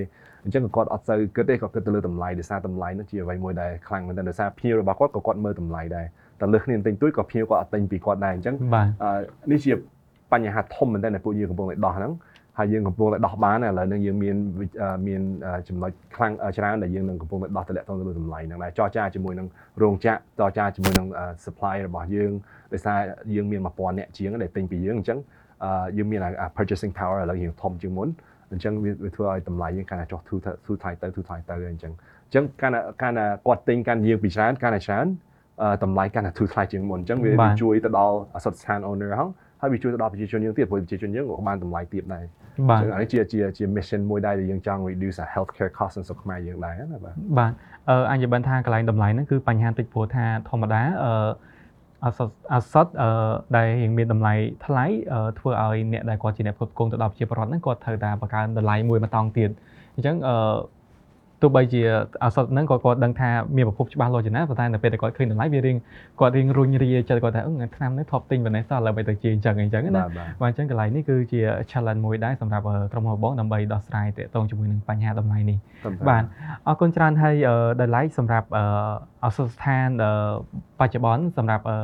[0.45, 6.07] អញ្ចឹងគាត់អត់សូវគិតទេគាត់គិតទៅលើតម្លៃដោយសារតម្លៃនោះជាអ្វីមួយដែលខ្លាំងមែនទែនដោយសារភ្ញៀវរបស់គាត់ក៏គាត់មើលតម្លៃដែរ
[6.41, 8.55] តែលើសគ្នាទិញទួយក៏ភ្ញៀវគាត់អត់ទិញពីគាត់ដែរអញ្ចឹង
[9.53, 9.73] នេះជា
[10.33, 12.13] បញ្ហាធំមែនទែនដែលពួកយើងកំពុងតែដោះហ្នឹង
[12.62, 14.36] ហើយយើងកំពុងតែដោះបានឥឡូវនេះយើងមាន
[15.08, 15.22] មាន
[15.68, 19.48] ចំណុចខ្លាំងច្រើនដែលយើងនឹងកំពុងតែដោះទម្លាក់ទៅលើតម្លៃហ្នឹងដែរចរចាជាមួយនឹង
[19.82, 21.08] រោងចក្រចរចាជាមួយនឹង
[21.46, 22.32] supply របស់យើង
[22.74, 23.00] ដោយសារ
[23.36, 25.20] យើងមាន1000អ្នកជាងដែលទិញពីយើងអញ្ចឹង
[25.98, 26.20] យើងមាន
[26.58, 28.08] purchasing power ឥឡូវយើងធំជាងមុន
[28.52, 31.94] អញ្ចឹងវាធ្វើឲ្យតម្លៃយើងកាន់តែចុះធូរធូរថ្លៃទៅធូរថ្លៃទៅអញ្ចឹង
[32.26, 35.06] អញ្ចឹងកាន់តែកាន់តែគាត់ទិញកាន់យើងពីច្រើនកាន់តែច្រើន
[35.84, 42.24] តម្លៃកាន់តែធូរថ្លៃជាងមុនអញ្ចឹងវាជួយទៅដល់អសតស្ថាន owner ហងហហើយវាជួយទៅដល់ប្រជាជនយើងទៀតព្រោះប្រជាជនយើងក៏បានតម្លៃទាបដែរ
[42.70, 47.52] បាទចឹងអានេះជាជាជា mission មួយដែរដែលយើងចង់ reduce our healthcare cost នៅស្រុកខ្មែរយើងដែរណាបាទបាទ
[47.90, 51.12] អឺអញ្ចឹងបានថាកន្លែងតម្លៃហ្នឹងគឺបញ្ហាតិចព្រោះថាធម្មតាអឺ
[52.06, 53.10] អសតអសតអឺ
[53.56, 54.34] ដែលរៀងមានតម្លៃ
[54.66, 59.50] ថ្លៃអឺធ្វើឲ្យអ្នកដែលគាត់ជាអ្នកផ្គត់ផ្គង់ទៅដល់ប្រជាពលរដ្ឋហ្នឹងគាត់ត្រូវតែបង្កើនតម្លៃមួយមកតង់ទៀត
[59.96, 60.36] អញ្ចឹងអឺ
[61.42, 61.82] ទោះបីជា
[62.24, 65.78] អសតហ្នឹងក៏គាត់ដឹងថាមានប្រភពច្បាស់លាស់ជាណាប៉ុន្តែនៅពេលដែលគាត់ឃើញតម្លៃវារៀង
[66.20, 75.58] គាត់រៀងរុញរាចិត្តគាត់ថាអឺឆ្នាំនេះធ្លាប់ទិញប៉ុណ្ណេះសោះឥឡូវបីទៅជាអញ្ចឹងអញ្ចឹងណាបាទបាទបាទអញ្ចឹងកន្លែងនេះគឺជា challenge មួយដែរសម្រាប់អឺក្រុមហ៊ុនបងដើម្បីដោះស្រាយទាក់ទងជាមួយនឹងបញ្ហាតម្លៃនេះ
[76.10, 76.24] បាទ
[76.68, 78.64] អរគុណច្រើនហើយអឺដែលឡែកសម្រាប់អឺ
[79.26, 80.12] អសស្ថានអឺ
[80.80, 81.78] បច្ចុប្បន្នសម្រាប់អឺ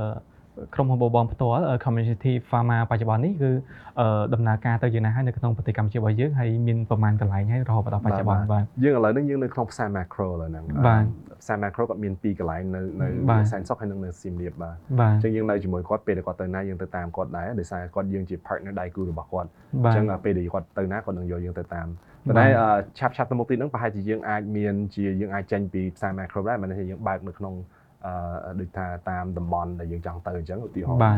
[0.74, 3.52] ក្រុមហ៊ុនបបបងផ្ទាល់អឺ community pharma បច្ចុប្បន្ននេះគឺ
[4.00, 11.04] អឺដំណើរការទៅយ៉ាងណាហើយនៅក្នុងប្រទេសកម្ពុជារបស់យើងហើយមានប្រមាណកន្លែងហើយរហូតមកដល់បច្ចុប្បន្នបាទយើងឥឡូវនេះយើងនៅក្នុងផ្សារ macro ឥឡូវហ្នឹងបាទ
[11.42, 19.50] ផ្សារ macro គាត់មានពីរកន្លែងនៅនៅបាទសែនសុខហើយនិងនៅសៀមរាបបាទបាទអញ្ចឹងយើងនៅជាមួយគាត់ពេលដែលគាត់ទៅណាយើងទៅតាមគាត់ដែរដោយសារគាត់យើងជា partner ដៃគូរបស់គាត់
[19.84, 21.88] បាអទញ្ចឹងពេលដែលគាត់ទៅណាគាត់នឹងយកយើងទៅតាម
[22.28, 27.77] ប៉ុន្តែអឺឆាប់ឆាប់ទៅមុខទៀតហ្នឹងប្រហែលជាយើងអាចមានជាយើងអាចចេញពីផ្សារ macro ដែរមិនថាយើងបើកនៅក្នុងអឺ
[28.60, 31.18] ដូចថាតាមតំបន់ដែលយើងចង់ទៅអញ្ចឹងឧទាហរណ៍បាទ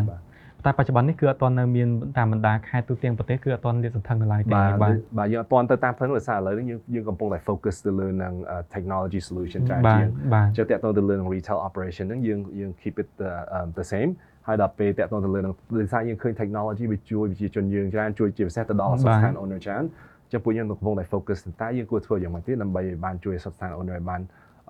[0.66, 8.34] តែបច្ចុប្បន្ននេះគឺអត់ទាន់នៅមានតាមបណ្ដាខេត្តទូទាំងប្រទេសគឺអត់ទាន់លាតសន្ធឹងនៅឡើយទេបាទបាទបាទយើងអត់ទាន់ទៅតាមផ្លូវនោះដោយសារឥឡូវនេះយើងយើងកំពុងតែ focus ទៅលើនឹង
[8.74, 14.12] technology solution ច្រើនបាទជាងបាទចុះតាក់ទងទៅលើនឹង retail operation ហ្នឹងយើងយើង keep it the, um, the same
[14.48, 19.84] ហើយដល់ពេលតាក់ទងទៅលើនឹងដោយសារយើងឃើញ technology វាជួយប្រជាជនយើងច្រើនជួយជាពិសេសទៅដល់បាទសុខស្ថាន owner ច្រើន
[20.32, 24.22] ចឹងពួកយើងកំពុងតែ focus ទៅតែយើងគួរធ្វើយ៉ាងម៉េចទៀតដើម្បីឲ្យបានជួយសុខស្ថាន owner ឲ្យបាន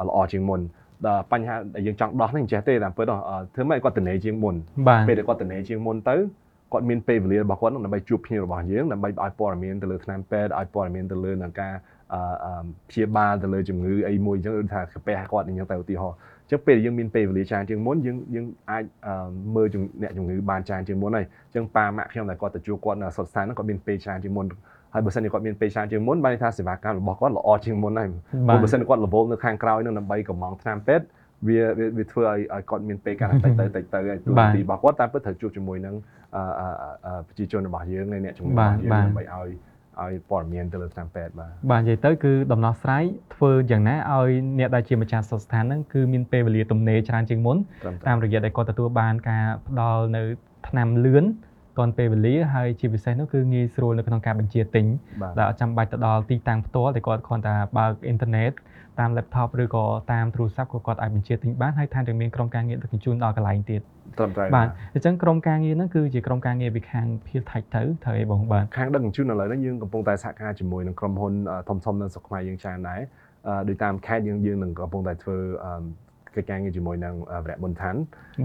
[0.08, 0.60] ល្អជាងមុន
[1.08, 4.56] ដល់បញ្ហាដែលយើងចង់ដោះហ្នឹងចេះទេតាមពិតអឺធ្វើម៉េចឲ្យគាត់ទំនេរជាងមុន
[4.88, 6.16] បាទពេលដែលគាត់ទំនេរជាងមុនទៅ
[6.74, 11.74] គាត់មានពេលវេលារបស់គាត់ហ្នឹងដើម្បីជួបភ្ញៀវរបស់យើងដើម្បីឲ្យព័ត៌មានទៅលើថ្នាំពេទ្យឲ្យព័ត៌មានទៅលើនឹងការ
[12.14, 24.46] អឺអឺព្យាបាលទៅលើជំងឺអីមួយអញ្ចឹងដូចថាកាពះគាត់អញ្ចឹងទៅឧទាហរណ៍អញ្ចឹងពេលដែលយើងមានពេលវេលាច្រើនជាងមុនយើងយើងអាចអឺមើលជំអ្នកជំងឺបានច្រើនជាងមុនហើយអញ្ចឹងប៉ាម៉ាក់ខ្ញុំដែលគាត់ទៅជួបគាត់នៅអសតស្ថានហ្នឹងគាត់មានពេលច្រើនជាងមុន
[24.94, 28.10] ហើយបើសិនជាគាត់មានពេលច្រើនជាងមុនបានន័យថាសេវាកម្មរបស់គាត់ល្អជាងមុនហើយ
[28.48, 31.06] បាទបើសិនជាគាត់រវល់នៅខាងក្រោយហ្នឹងដើម្បីកំងថ្នាំពេទ្យ
[31.48, 35.96] វាវាវាធ្វើឲ្យឲ្យគាត់មានពេលកាន់តែតិចទៅតិចទៅហើយទូបាទទីរបស់គាត់តាមពិតត្រូវជួបជាមួយនឹង
[36.36, 36.68] អឺអឺ
[37.06, 39.50] អឺប្រជាជនរបស់យើងនិងអ្នកជំងឺបារទរបស់យើងបាទដើម្បីឲ្យ
[40.04, 43.04] ឲ្យព័ត៌មានទៅលើថ្នាំពេទ្យបាទបាទនិយាយទៅគឺដំណោះស្រាយ
[43.36, 50.22] ធ្វើយ៉ាងណាឲ្យអ្នកដែលជាម្ចាស់សុខស្ថានហ្នឹងគឺមានពេលវេលាទំនេរច្រើនជាងមុនត្រឹមតែតាមរយៈដែលគាត់ទទួលបានការផ្ដល់នៅ
[50.68, 51.26] ថ្នាំលឿន
[51.80, 54.86] ទាន់ពេលវេលាហើយជាពិសេសនោះគឺងាយស្រួលនៅក្នុងការបញ្ជាទិញ
[55.22, 58.52] បាទដែលអត់ចាំបាច់ទៅដល់ទីតាំងផ្ទាល់តែគាត់គ្រាន់តែបើកអ៊ីនធឺណិត
[59.00, 63.82] តាម laptop ឬក៏តាមទូរស័ព្ទក៏គាត់អាចបញ្ជាទិញបានហើយថែមទាំងមានក្រុមការងារដឹកជញ្ជូនដល់កន្លែងទៀត
[64.18, 73.02] ត្រឹមត្រូវបាទអញ្ចឹងក្រុមការងារហ្នឹងគឺជាក្រុមការងារពីខាងភៀលថៃទៅត្រូវអីបងបាទខាងដឹកជញ្ជូនឥឡូវនេះយើងកំពុងតែសហការជាមួយនឹងក្រុមហ៊ុនអឺធំៗនៅស្រុកខ្មែរយើងច្រើនដែរ
[73.48, 75.74] អឺដោយតាមខេត្តយើងយើងនឹងកំពុងតែធ្វើអឺ
[76.36, 77.96] កិច្ចការងារជាមួយនឹងអឺវរៈមុនឋាន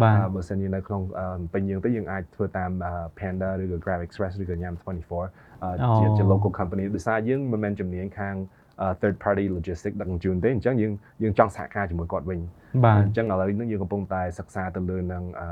[0.03, 8.64] បាទអឺបើសិនជានៅក្នុងអឺពេញយើងទៅយើងអាចធ្វើតាមអឺ Panda ឬក៏ Grab Express ឬក៏ញ៉ាំ24អឺជាជា local company ដោយសារយើងមិនមែនជំនាញខាងអឺ
[9.01, 12.41] third party logistics ដឹកជញ្ជូនទេអញ្ចឹងយើងយើងចង់សហការជាមួយគាត់វិញ
[12.85, 15.49] បាទអញ្ចឹងឥឡូវនេះយើងកំពុងតែសិក្សាទៅលើនឹងអឺ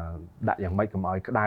[0.49, 1.47] ដាក់យ៉ាងម៉េចកុំឲ្យក្តៅ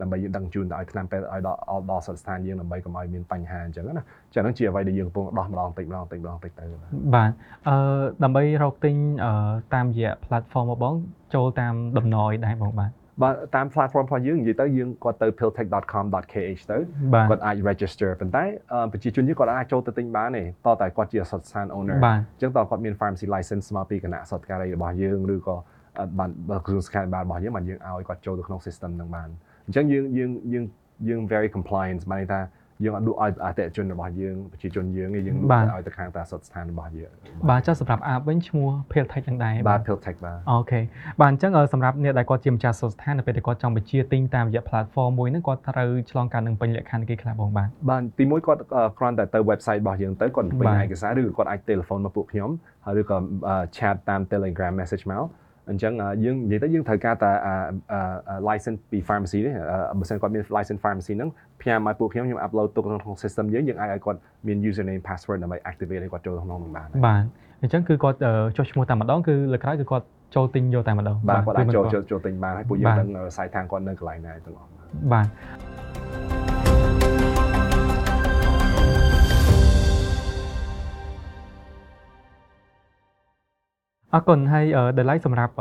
[0.00, 1.58] ដើម្បីយើងដឹកជញ្ជូនទៅឲ្យថ្នាំពេទ្យឲ្យដល់
[1.90, 7.30] ដល់សស្ថានយើងដើម្បីកុំឲ្យមានបញ្ហាអញ្ចឹងណាអញ្ចឹងហ្នឹងជាអ្វីដែលយើងកំពុងដោះម្ដងតិចម្ដងតិចម្ដងតិចទៅបាទបាទ
[7.68, 7.76] អឺ
[8.24, 9.32] ដើម្បីរកទិញអឺ
[9.74, 10.94] តាមរយៈ platform របស់បង
[11.34, 12.90] ចូលតាមដំណយដែរបងបាទ
[13.22, 16.78] បាទតាម platform របស់យើងនិយាយទៅយើងគាត់ទៅ piltech.com.kh ទៅ
[17.14, 25.56] បាទគាត់អាច register ប៉ុន្តែអឺប្រជាជនយើងគាត់អាចចូលទៅទិញបានទេតតែគាត់ជាអសតស្ថាន owner បាទអញ្ចឹងតើគាត់មាន pharmacy license មកពីគណៈអសតការីរបស់យើងឬក៏
[25.98, 29.28] អឺបានបើក្រសួងសុខាភិបាលរបស់យើងបានយើងឲ្យគាត់ចូលទៅក្នុង system ហ្នឹងបាន
[29.66, 30.64] អញ្ចឹងយើងយើងយើង
[31.08, 32.40] យើង very compliance បានន័យថា
[32.84, 37.10] យើងអត់លក់ឲ្យអតិថិជនរបស់យើងប្រជាជនយើងទេយើងលក់បាទទៅឲ្យទៅខាងតាអសតស្ថានរបស់យើង
[37.50, 40.80] បាទចុះសម្រាប់ app វិញឈ្មោះ Piltech ហ្នឹងដែរបាទ piltech បាទអូខេ
[41.20, 52.50] បាទអញ្ចឹងអឺសម្រាប់អ្នកដែលគាត់ជាម្ចាស់សុខស្ថាននៅពេលដែលគាត់ចង់បញ្ជាទិញតាមរយៈ platform មួយហ្នឹងគាត់ត្រូវឆ្លងកាត់នឹងពេញលក្ខខណ្ឌគេខ្លះបងបាទបាទទីមួយគាត់អឺគ្រាន់តែទៅ website របស់យើងទៅគាត់ពេញបាទឯកសារឬក៏គាត់អាច telephone មកពួកខ្ញុំ
[52.84, 53.16] ហើយឬក៏
[53.48, 55.24] អឺ chat តាម Telegram message មក
[55.69, 57.53] អញ្ចឹងអឺយើងនិយាយទៅយើងត្រូវការតែអឺ
[57.91, 59.53] អឺ license ពី pharmacy នេះ
[59.91, 61.29] អឺបើសិនគាត់មាន license pharmacy ហ្នឹង
[61.61, 67.23] ផ្ញើមកពួកខ្ញុំខ្ញុំ upload ទុកក្នុង system យើងយើងអាចឲ្យគាត់មាន username password ដើម្បី activate ឲ្យគាត់ចូលក្នុងនោះបាន បាទ
[67.61, 74.69] អញ្ចឹងគឺគាត់អឺចុះឈ្មោះតែម្ដងគឺលើកក្រោយគឺគាត់ចូលទិញយកតែម្ដង បាទគាត់អាច គឺមិន ចូល គាត់ ចូលចូលទិញបានហើយពួកយើង បាទ ដឹង site ທາງគាត់នៅកន្លែងណាទាំងអស់
[75.13, 75.27] បាទ
[84.14, 84.64] អរគុណហើយ
[84.96, 85.52] ដែលឡៃសម្រាប់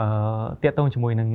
[0.63, 1.29] តាក់ទងជាមួយនឹង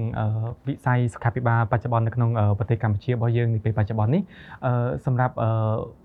[0.68, 4.22] វិស័យសុខាភិបាលបច្ចុប្បន្ននៅក្នុងប្រទេសកម្ពុជារបស់យើងនាពេលបច្ចុប្បន្ននេះ
[5.06, 5.34] សម្រាប់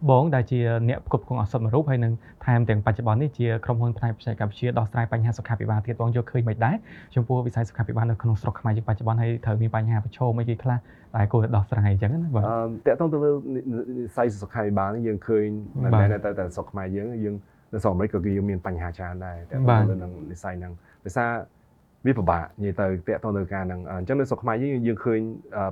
[0.10, 2.14] បងដែលជាអ្នកផ្គត់ផ្គង់ឱសថមួយរូបហើយនឹង
[2.46, 6.76] ថែមទាំងបច្ចុប្បន្ននេះជាក្រុមហ៊ុនផ្នែកបច្ចេកវិទ្យាដោះស្រាយបញ្ហាសុខាភិបាលទៀតបងយកឃើញមិនដែរ
[7.16, 10.78] ចំពោះវិស័យសុខាភិបាលនៅក្នុងស្រុកខ្មែរយើងបច្ចុប្បន្នហើយត្រូវមានបញ្ហាប្រឈមអីគេខ្លះ
[11.16, 13.32] ដែលគួរដោះស្រាយអញ្ចឹងណាបាទតើតើទៅលើ
[13.98, 15.46] វិស័យសុខាភិបាលនេះយើងឃើញ
[15.84, 17.36] មិនមែនតែតែស្រុកខ្មែរយើងយើង
[17.76, 20.74] នៅសហរដ្ឋអាមេរិកក៏យើងមានបញ្ហាច្រើនដែរតើទៅលើនឹងវិស័យហ្នឹង
[21.06, 21.30] ដោយសារ
[22.06, 25.20] វាពិបាកនិយាយទៅតាក់ទងទៅការហ្នឹងអញ្ចឹងនៅស្រុកខ្មែរយើងយើងឃើញ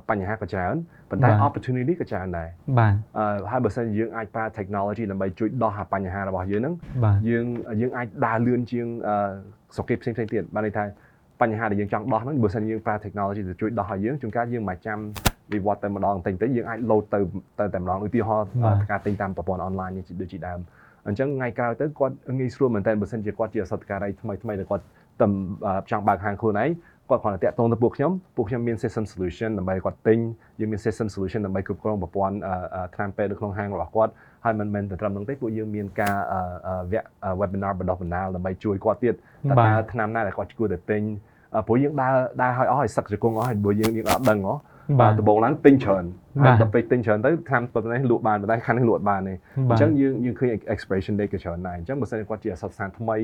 [0.10, 0.76] បញ្ហាក៏ច្រើន
[1.10, 2.94] ប៉ុន្តែ opportunity ក៏ច្រើនដែរបាទ
[3.52, 6.76] ហើយបើសិនយើងអាចប្រើ technology ដើម្បីជួយដោះបញ្ហារបស់យើងហ្នឹង
[7.30, 7.46] យើង
[7.82, 8.86] យើងអាចដើរលឿនជាង
[9.76, 10.84] ស្រុកគេផ្សេងផ្សេងទៀតបានន័យថា
[11.42, 15.00] បញ្ហាដែលយើងចង់ដោះហ្នឹងបើសិនយើងប្រើ technology ទៅជួយដោះឲ្យយើងជួនកាលយើងមិនចាំ
[15.54, 17.20] វិវត្តទៅម្ដងតិចតិចយើងអាច load ទៅ
[17.60, 18.48] ទៅតែម្ដងឧទាហរណ៍
[18.92, 20.60] ការទិញតាមប្រព័ន្ធ online ដូចជាដើម
[21.08, 24.84] អញ្ចឹងថ្ងៃក្រោយទៅគាត់ងាយស្រួលមែនតើបើសិនជាគាត់ជាអសតការីថ្មីថ្មីដែលគាត់
[25.22, 25.28] តែ
[25.92, 26.70] ចង់បើកហាងខ្លួនឯង
[27.10, 30.20] គាត់គ្រាន់តែតាក់ទងទៅពួកខ្ញុំពួកខ្ញុំមាន system solution ដើម្បីគាត់ទិញ
[30.60, 32.36] យើងមាន system solution ដើម្បីគ្រប់គ្រងប្រព័ន្ធ
[32.96, 34.12] ថ្នាំពេទ្យនៅក្នុងហាងរបស់គាត់
[34.46, 36.16] ហើយមិនមែនតែត្រឹមនោះទេពួកយើងមានការ
[36.92, 37.06] វគ្គ
[37.40, 39.16] webinar បណ្ដុះបណ្ដាលដើម្បីជួយគាត់ទៀត
[39.52, 41.02] តើថ្នាំណាដែលគាត់គួរតែទិញ
[41.68, 44.54] ព្រោះយើងដើរដើរឲ្យអស់ឲ្យសឹកជង្គង់អស់ហើយព្រោះយើងយើងអត់ដឹងហ៎
[45.00, 46.06] បាទដំបូងឡើងទិញច្រើន
[46.44, 49.34] ហើយដល់ពេលទិញច្រើនទៅថ្នាំប៉ុណ្ណេះលក់បានប៉ុន្តែខាងនេះលក់បានទេ
[49.70, 53.18] អញ្ចឹងយើងយើងឃើញ expiration date ក៏ច្រើនដែរអញ្ចឹងបើសិនគាត់ជាអសតស្ថានថ្មី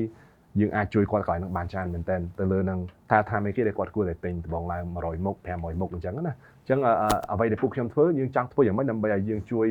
[0.60, 2.78] យើងអាចជួយគាត់កន្លែងនោះបានច្រើនមែនទែនទៅលើនឹង
[3.10, 6.78] ថាថាមេគេដែលគាត់គួរតែទិញដំបងឡើង100មុខ500មុខអញ្ចឹងណាអញ្ចឹង
[7.32, 9.66] អ្វីដែលពួកខ្ញុំធ្វើយើងចង់ធ្វើយ៉ាងម៉េចដើម្បីឲ្យយើងជួយ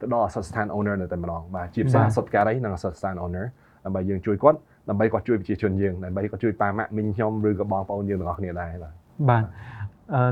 [0.00, 3.46] ទៅដល់អសតស្ថាន owner នៅតែម្ដងបាទជាភាសាអសតការីនិងអសតស្ថាន owner
[3.84, 8.92] ដើម្បីយើងជួយគាត់ដើម្បីគាត់ជួយប្រជាជនយើងដើម្បីគាត់ជួយប៉ាម៉ាក់មីងខ្ញុំឬក៏បងប្អូនយើងទាំងអស់គ្នាដែរបាទ
[9.28, 9.42] បាទ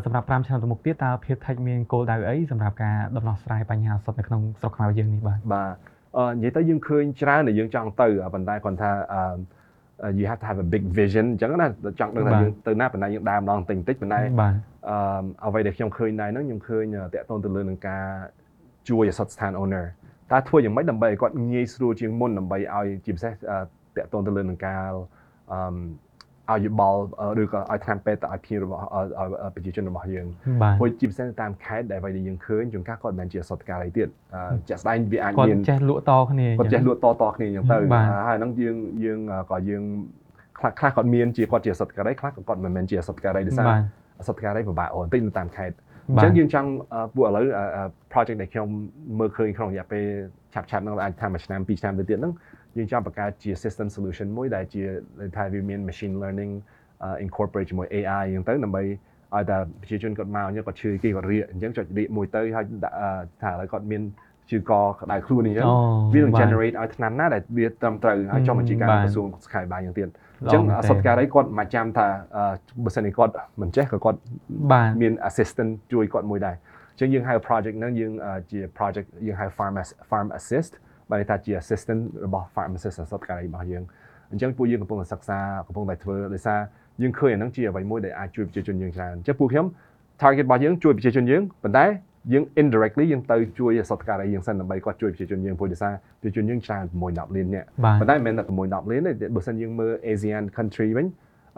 [0.05, 5.75] សម្រាប់5ឆ្នាំទៅមុខទៀតតើភាព Tech មានគោលដៅអីសម្រាប់ការដំណោះស្រាយបញ្ហាសុទ្ធនៅក្នុងស្រុកខ្មែរយើងនេះបាទបាទ
[6.35, 8.91] និយាយទៅយើងឃើញច្រើនដែលយើងចង់ទៅប៉ុន្តែគាត់ថា
[10.19, 11.69] you have to have a big vision អញ្ចឹងណា
[12.01, 14.21] ចង់ដឹងថាយើងទៅណាប៉ុន្តែយើងដើរម្ដងតិចតិចប៉ុន្តែ
[14.89, 18.05] អឺអ្វីដែលខ្ញុំឃើញដែរហ្នឹងខ្ញុំឃើញតាក់ទងទៅលើនឹងការ
[18.89, 19.87] ជួយអសត់ស្ថាន owner
[20.33, 23.35] តើធ្វើយ៉ាងម៉េចដើម្បីឲ្យគាត់ងាយស្រួលជាងមុនដើម្បីឲ្យជាពិសេស
[23.97, 24.81] តាក់ទងទៅលើនឹងការ
[25.53, 25.59] អឺ
[26.51, 27.01] ឲ្យយោបល់
[27.43, 28.83] ឬក៏ឲ្យតាមពេទ្យទៅឲ្យភ្ញៀវរបស់
[29.55, 30.27] ប្រជាជនរបស់យើង
[30.79, 34.09] ព្រោះជាពិសេសតាមខេត្តដែលអ្វីដែលយើងឃើញជួនកាលគាត់មិនមែនជាអសតការីទៀត
[34.69, 37.77] ជាក់ស្ដែងវាអាចមានគាត់ចេះលក់តគ្នាគាត់ចេះលក់តតគ្នាអញ្ចឹងទៅ
[38.29, 39.19] ហើយហ្នឹងយើងយើង
[39.51, 39.83] ក៏យើង
[40.59, 43.67] ខ្លះខ្លះគាត់មានជាគាត់ជាអសតការីខ្លះក៏គាត់មិនមែនជាអសតការីដោយសារ
[44.21, 45.77] អសតការីពិបាកអូនតិចនៅតាមខេត្ត
[46.09, 46.69] អញ្ចឹងយើងចង់
[47.15, 47.45] ពួកឥឡូវ
[48.13, 48.67] project ដែលខ្ញុំ
[49.19, 50.05] មើលឃើញក្នុងរយៈពេល
[50.55, 52.33] ឆាប់ឆាប់ហ្នឹងអាចថាមួយឆ្នាំពីរឆ្នាំទៅទៀតហ្នឹង
[52.77, 54.83] យើងចង់បង្កើតជា system solution មួយដែលជា
[55.37, 56.53] ថាវាមាន machine learning
[57.25, 58.83] incorporate ជាមួយ AI អញ្ចឹងទៅដើម្បី
[59.35, 62.65] ឲ្យតែប្រជាជនគាត់មកគាត់ឈឺគេគាត់រៀកអញ្ចឹងចុចរៀកមួយទៅហើយ
[63.43, 64.03] ថាឥឡូវគាត់មាន
[64.51, 65.67] ជឿកក្តៅខ្លួនអញ្ចឹង
[66.15, 70.09] វានឹង generate ឲ្យឆ្នាំណាដែលវាត្រឹមត្រូវហើយចុះបញ្ជីការក្រសួងសុខាភិបាលយ៉ាងទៀត
[70.41, 72.07] អញ្ចឹងអសតការីគាត់មកចាំថា
[72.85, 74.19] បើសិនជាគាត់មិនចេះក៏គាត់
[75.01, 76.57] មាន assistant ជួយគាត់មួយដែរ
[76.93, 78.13] អញ្ចឹងយើងហៅ project ហ្នឹងយើង
[78.51, 79.75] ជា project យើងហៅ farm
[80.11, 80.73] farm assist
[81.11, 83.83] បានថាជា assistant របស់ pharmacist សតការីរបស់យើង
[84.33, 86.61] អញ្ចឹងពួកយើងកំពុងតែសិក្សាកំពុងតែធ្វើដោយសារ
[87.03, 89.67] យើងឃើញអាហ្នឹងជាអ្វីមួយដែលអាចជួយប្រជាជនយើងច្រើនអញ្ចឹងពួកខ្ញុំ
[90.23, 91.87] target របស់យើងជួយប្រជាជនយើងប៉ុន្តែ
[92.33, 95.93] យើង indirectly យើងទៅជួយសតការីយើងសិនដើម្បីគាត់ជួយប្រជាជនយើងព្រោះដោយសារ
[96.23, 97.67] ប្រជាជនយើងច្រើន6 10លាននាក់
[98.01, 101.07] ប៉ុន្តែមិនមែនតែ6 10លានទេបើសិនយើងមើល Asian country វិញ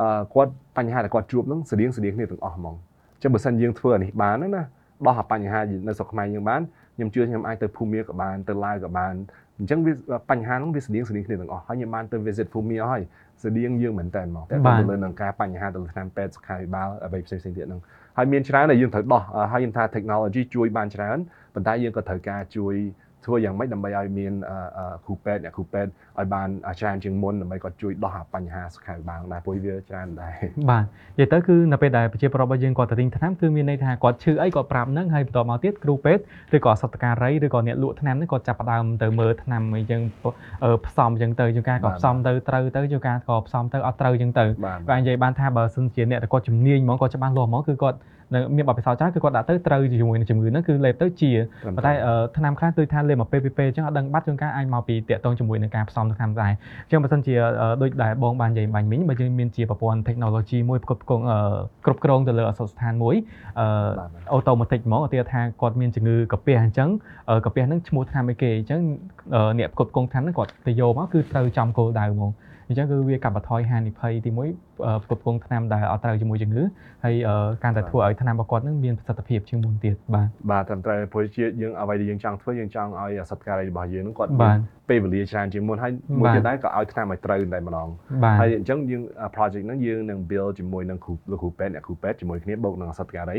[0.00, 4.62] អឺគាត់បញ្ហាដែលគាត់ជួបហ្នឹងស្តៀងស្តៀងគ្នាទាំងអស់ហ្មងអញ្ចឹងបើសិនយើងធ្វើអានេះបានហ្នឹងណា
[5.06, 6.60] ដោះអាបញ្ហានៅស្រុកខ្មែរយើងបាន
[6.96, 9.14] ខ្ញុំជឿខ្ញុំអាចទៅភូមិក៏បានទៅឡាវក៏បាន
[9.62, 9.92] អញ្ចឹងវា
[10.30, 13.02] បញ្ហាហ្នឹងវាស្តៀងស្តៀងគ្នាទាំងអស់ហើយខ្ញុំបានទៅ visit ភូមិអស់ហើយ
[13.42, 17.80] ស្តៀងយើងមែនតើមកតែទៅលើនឹងការបញ្ហាទៅឆ្នាំពេទ្យសុខាភិបាលអ្វីផ្សេងៗទៀតហ្នឹង
[18.16, 19.22] ហើយមានច្រើនដែលយើងត្រូវដោះ
[19.52, 21.18] ហើយខ្ញុំថា technology ជួយបានច្រើន
[21.54, 22.74] ប៉ុន្តែយើងក៏ត្រូវការជួយ
[23.26, 24.32] ធ្វើយ៉ាងម៉េចដើម្បីឲ្យមាន
[25.04, 26.48] គ្រូពេទ្យអ្នកគ្រូពេទ្យឲ្យបាន
[26.80, 30.34] ច្រើនជាងមុនដើម្បីគាត់ជួយដោះបញ្ហាសុខាភិបាលដែរព្រោះវាច្រើនដែរ
[30.70, 30.84] បាទ
[31.18, 36.22] និយាយទៅគឺនៅពេលដែលប្រជាពលរដ្ឋរបស់យើងគាត់ទៅទិញថ្នាំគឺមានន័យថាគាត់ឈឺអីគាត់ប្រាប់ហ្នឹងហើយបន្តមកទៀតគ្រូពេទ្យ
[36.56, 40.00] ឬក៏សតការីឬក៏អ្នកលក់ថ្នាំហ្នឹងគាត់ចាប់ផ្ដើមទៅមើលថ្នាំអីចឹង
[40.86, 44.44] ផ្សំចឹងទៅជួនកាលក៏ផ្សំទៅត្រូវទៅជួនកាលក៏ផ្សំទៅអត់ត្រូវចឹងទៅ
[44.90, 47.98] បាទនិយាយបានថាបើសិនជាអ្នកដែលគាត់ជំនាញហ្មងគាត់ច្បាស់លាស់ហ្មងគឺគាត់
[48.34, 51.30] នៅមានបទពិសោធន៍ច្រើនគឺគាត់ដាក់ទៅត្រូវជាមួយនឹងជំងឺហ្នឹងគឺលេបទៅជា
[51.76, 51.92] ប៉ុន្តែ
[52.36, 56.52] ថ្នាំខ្លះគឺថាលេបមកពេលពីពេលអញ្ចឹងអត់ដឹងបាត់ជួនកាលអាចមកពីតាក់ទងជាមួយនឹងការផ្សំថ្នាំដែរ
[56.84, 57.34] អញ្ចឹងបើសិនជា
[57.82, 61.24] ដូចដែលបងបាននិយាយបាញ់មិញបើយើងមានជាប្រព័ន្ធ technology មួយផ្គត់ផ្គង់
[61.86, 63.16] គ្រប់គ្រងទៅលើអសរស្ថានមួយ
[64.32, 66.88] អូតូម៉ាទិកហ្មងឧទាហរណ៍ថាគាត់មានជំងឺកាពះអញ្ចឹង
[67.44, 68.80] កាពះហ្នឹងឈ្មោះថ្នាំអីគេអញ្ចឹង
[69.58, 72.30] អ្នកផ្គត់ផ្គង់ថ្នាំហ្នឹងគាត់ទៅយកមកគឺត្រូវចំគោលដៅហ្មង
[72.72, 74.48] អអញ្ចឹងគឺវាកាត់បន្ថយហានិភ័យទីមួយ
[75.04, 76.62] ផ្គត់ផ្គង់ថ្នាំដែលអត់ត្រូវជាមួយជំងឺ
[77.04, 77.14] ហើយ
[77.64, 84.58] ការតែធ្វើឲ្យថ្នាំរបស់គាត់នឹងមានប្រសិទ្ធភាពជាងមុនទៀតបាទបាទត្រឹមត្រូវព្រោះជាយើងអ្វីដែលយើងចង់ធ្វើយើងចង់ឲ្យសត្វការីរបស់យើងនឹងគាត់មាន
[84.88, 87.88] ពេលវេលាច្រើនជាងមុនហើយមួយទៀតដែរក៏ឲ្យថ្នាំឲ្យត្រូវតែម្ដង
[88.40, 89.02] ហើយអញ្ចឹងយើង
[89.34, 93.38] project ហ្នឹងយើងនឹង build ជាមួយនឹងគ្រូលោកគ្រូពេទ្យអ្នកគ្រូពេទ្យជាមួយគ្នាបូកនឹងសត្វការី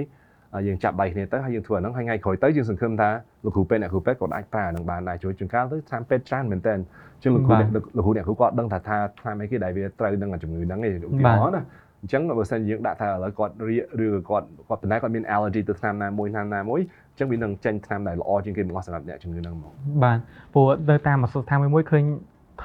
[0.68, 3.10] យើងចាប់ដៃគ្នាទៅហើយយើងធ្វើអាហ្នឹងហើយថ្ងៃក្រោយទៅយើងសង្ឃឹមថា
[3.44, 6.74] លោកគ្រូពេទ្យអ្នកគ្រូពេទ្យគាត់អាចប្រើអាហ្នឹងបានដែរជួយជួនកាលទៅតាមពេទ្យច្រើនមែនតើ
[7.22, 7.56] ជាងលោកគ្រូ
[7.98, 11.64] លោកគ្រូអ្នកគ្រូគាត់ដឹងថាថាថ្នាំអីគេដែលវាត្រូវនឹងជំងឺហ្នឹងឯងឧទាហរណ៍ណា
[12.02, 16.80] អញ្ចឹងបើសិនយើងដាក់ថាឥឡូវគាត់រៀកឬគាត់គាត់ប៉ុន្តែគាត់មាន allergy ទៅថ្នាំណាមួយថ្នាំណាមួយ
[17.12, 19.72] អញ្ចឹងវានឹងចេញថ្នាំដែលល្អជាងគេបង្អស់សម្រាប់អ្នកជំងឺហ្នឹងហ្មង
[20.04, 20.18] បាទ
[20.54, 22.04] ព្រោះទៅតាមអសស្ថានមួយឃើញ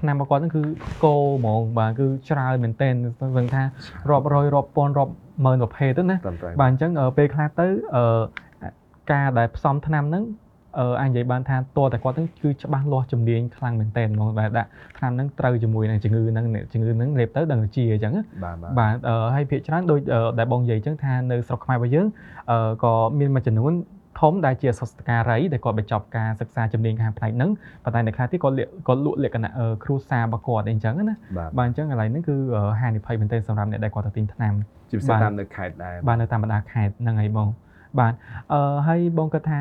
[0.01, 0.63] ថ្នាំរបស់គាត់ហ្នឹងគឺ
[1.05, 2.95] គោហ្មងបាទគឺច្រើនមែនទែន
[3.37, 3.63] សឹងថា
[4.11, 5.13] រាប់រយរាប់ពាន់រាប់
[5.45, 6.17] ម៉ឺនប្រភេទទៅណា
[6.61, 7.67] បាទអញ្ចឹងពេលខ្លះទៅ
[9.13, 10.25] ការដែលផ្សំថ្នាំហ្នឹង
[10.79, 18.13] អឺអាចនិយាយបានថាតើតែគាត់ហ្នឹងគឺច្បាស់លាស់ជំនាញខ្លាំងមែនតើហ្មងដែលដាក់ថ្នាំហ្នឹងត្រូវជាមួយនឹងជំងឺហ្នឹងជំងឺហ្នឹងលេបទៅដឹងជាអញ្ចឹង
[18.45, 18.97] បាទ
[19.35, 20.01] ហើយភាគច្រើនដូច
[20.39, 22.07] ដែលបងនិយាយអញ្ចឹងថានៅស្រុកខ្មែររបស់យើង
[22.51, 23.73] អឺក៏មានមួយចំនួន
[24.21, 27.51] ធំដែលជាសិស្សការីដែលគាត់បញ្ចប់ការសិក្សាជំនាញខាងផ្នែកហ្នឹង
[27.85, 28.55] ប៉ុន្តែនៅខ្លះទៀតគាត់
[28.89, 29.51] គាត់លក់លក្ខណៈ
[29.85, 31.17] គ្រូសារបស់គាត់អីចឹងណា
[31.57, 32.37] បាទអញ្ចឹងកន្លែងហ្នឹងគឺ
[32.81, 34.55] ហានិភ័យមែនទែនសម្រាប់អ្នកដែលគាត់ទៅទិញថ្នាំ
[34.91, 37.49] ជាពិសេសតាមនៅខេត្តដែរបាទនៅតាមបណ្ដាខេត្តហ្នឹងហើយបង
[37.99, 38.13] បាទ
[38.53, 39.61] អឺហើយបងគិតថា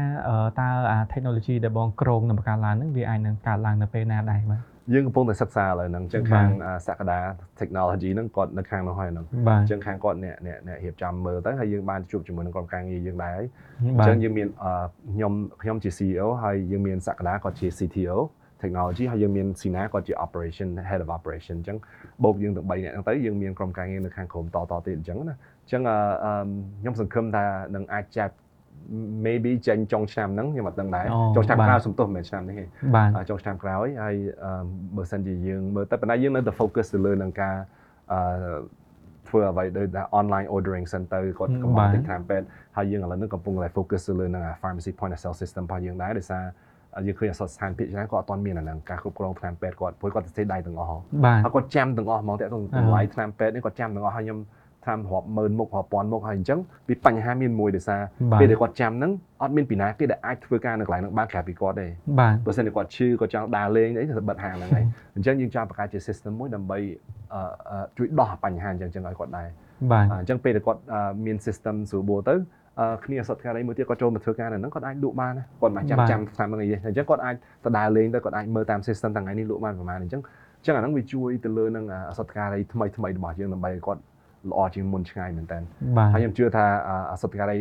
[0.60, 4.62] តើអា technology ដែលបងក្រងនឹងបង្កើតឡើងហ្នឹងវាអាចនឹងកើតឡើងនៅពេលណាដែរបាទ
[4.94, 6.48] យើងកំពុងតែសិក្សាឥឡូវហ្នឹងអញ្ចឹងខាង
[6.88, 7.20] សក្តា
[7.60, 9.26] technology ហ្នឹងគាត់នៅខាងនោះហើយហ្នឹង
[9.60, 13.46] អញ្ចឹងខាងគាត់អ្នកអ្នកអ្នករៀបចំមើលទៅហើយយើងបានជួបជាមួយនឹងក្រុមការងារយើងដែរហើយ
[14.00, 14.48] អញ្ចឹងយើងមាន
[15.14, 18.18] ខ្ញុំខ្ញុំជា CEO ហើយយើងមានសក្តាគាត់ជា CTO
[18.62, 21.78] technology ហើយយើងមាន Sina គាត់ជា operation head of operation អញ្ចឹង
[22.24, 25.82] បូកយើងទាំង3នាក់ហ្នឹងទៅយើងមានក្រុមការងារនៅខាងក្រុមតតទៀតអញ្ចឹងណាអញ្ចឹង
[26.82, 27.46] ខ្ញុំសង្ឃឹមថា
[27.76, 28.34] នឹងអាចចាប់
[29.26, 32.66] maybe ចេញចុងឆ្នាំហ្នឹងខ្ញុំអត់ដឹងដែរចុងឆ្នាំក្រោយសំទោសមិនមែនឆ្នាំនេះទេ
[33.30, 34.16] ចុងឆ្នាំក្រោយហើយ
[34.96, 37.56] បើសិនជាយើងមើលទៅប៉ុន្តែយើងនៅតែ focus ទៅលើនឹងការ
[38.12, 38.20] អឺ
[39.30, 42.46] ធ្វើអ្វីដូចថា online ordering center គាត់កំពុងទិញថ្នាំពេទ្យ
[42.78, 46.44] ហើយយើងឥឡូវនេះកំពុងតែ focus ទៅលើនឹង pharmacy point of sale system របស់យើងដែរដោយសារ
[47.08, 54.40] យើងឃើញអសស្ថានភាពច្រើនគាត់អត់ទាន់មានអាហ្នឹងការគ្រប់គ្រងថ្នាំពេទ្យគាត់ព្រោះគាត់ទៅស្ទេដៃទាំងអស់ហើយគាត់ចាំទាំងអស់ហ្មងតែតម្លៃថ្នាំពេទ្យនេះគាត់ចាំទាំងអស់ហើយខ្ញុំ
[54.90, 58.02] តាមរាប់ម៉ឺនមុខរាប់ពាន់មុខហើយអញ្ចឹងវាបញ្ហាមានមួយដោយសារ
[58.40, 61.88] ពេលដែលគាត់ចាំហ្នឹងអត់មានពីណាគេដែលអាចធ្វើការនៅកន្លែងហ្នឹងបានក្រៅពីគាត់ទេ
[62.20, 64.84] បាទបើមិនគាត់ឈឺគាត់ចង់ដើរលេងអីទៅបិទហាងហ្នឹងហើយ
[65.16, 66.78] អញ្ចឹងយើងចង់បង្កើតជា system មួយដើម្បី
[67.98, 69.48] ជួយដោះបញ្ហាអញ្ចឹងឲ្យគាត់ដែរ
[69.92, 70.82] បាទអញ្ចឹងពេលដែលគាត់
[71.26, 72.36] មាន system ស្រួលបួរទៅ
[73.06, 80.22] គ្នាសតការីមួយទៀតគាត់ចូលមកធ្វើការនៅហ្នឹងគាត់អាចលក់បានគាត់មិនចាំចាំតាមហ្នឹងអីអញ្ចឹងគាត់អាចទៅដើរលេងទៅគាត់អាចមើលតាម system ទាំងថ្ងៃនេះលក់បានប្រហែលអញ្ចឹង
[80.58, 81.86] អញ្ចឹងអាហ្នឹងវាជួយទៅលើនឹង
[82.18, 84.02] សតការីថ្មីថ្មីរបស់យើងដើម្បីគាត់
[84.52, 85.60] ល្អជាងមុនឆ្ងាយមែនតើ
[86.14, 86.66] ហើយខ្ញុំជឿថា
[87.12, 87.58] អសតការី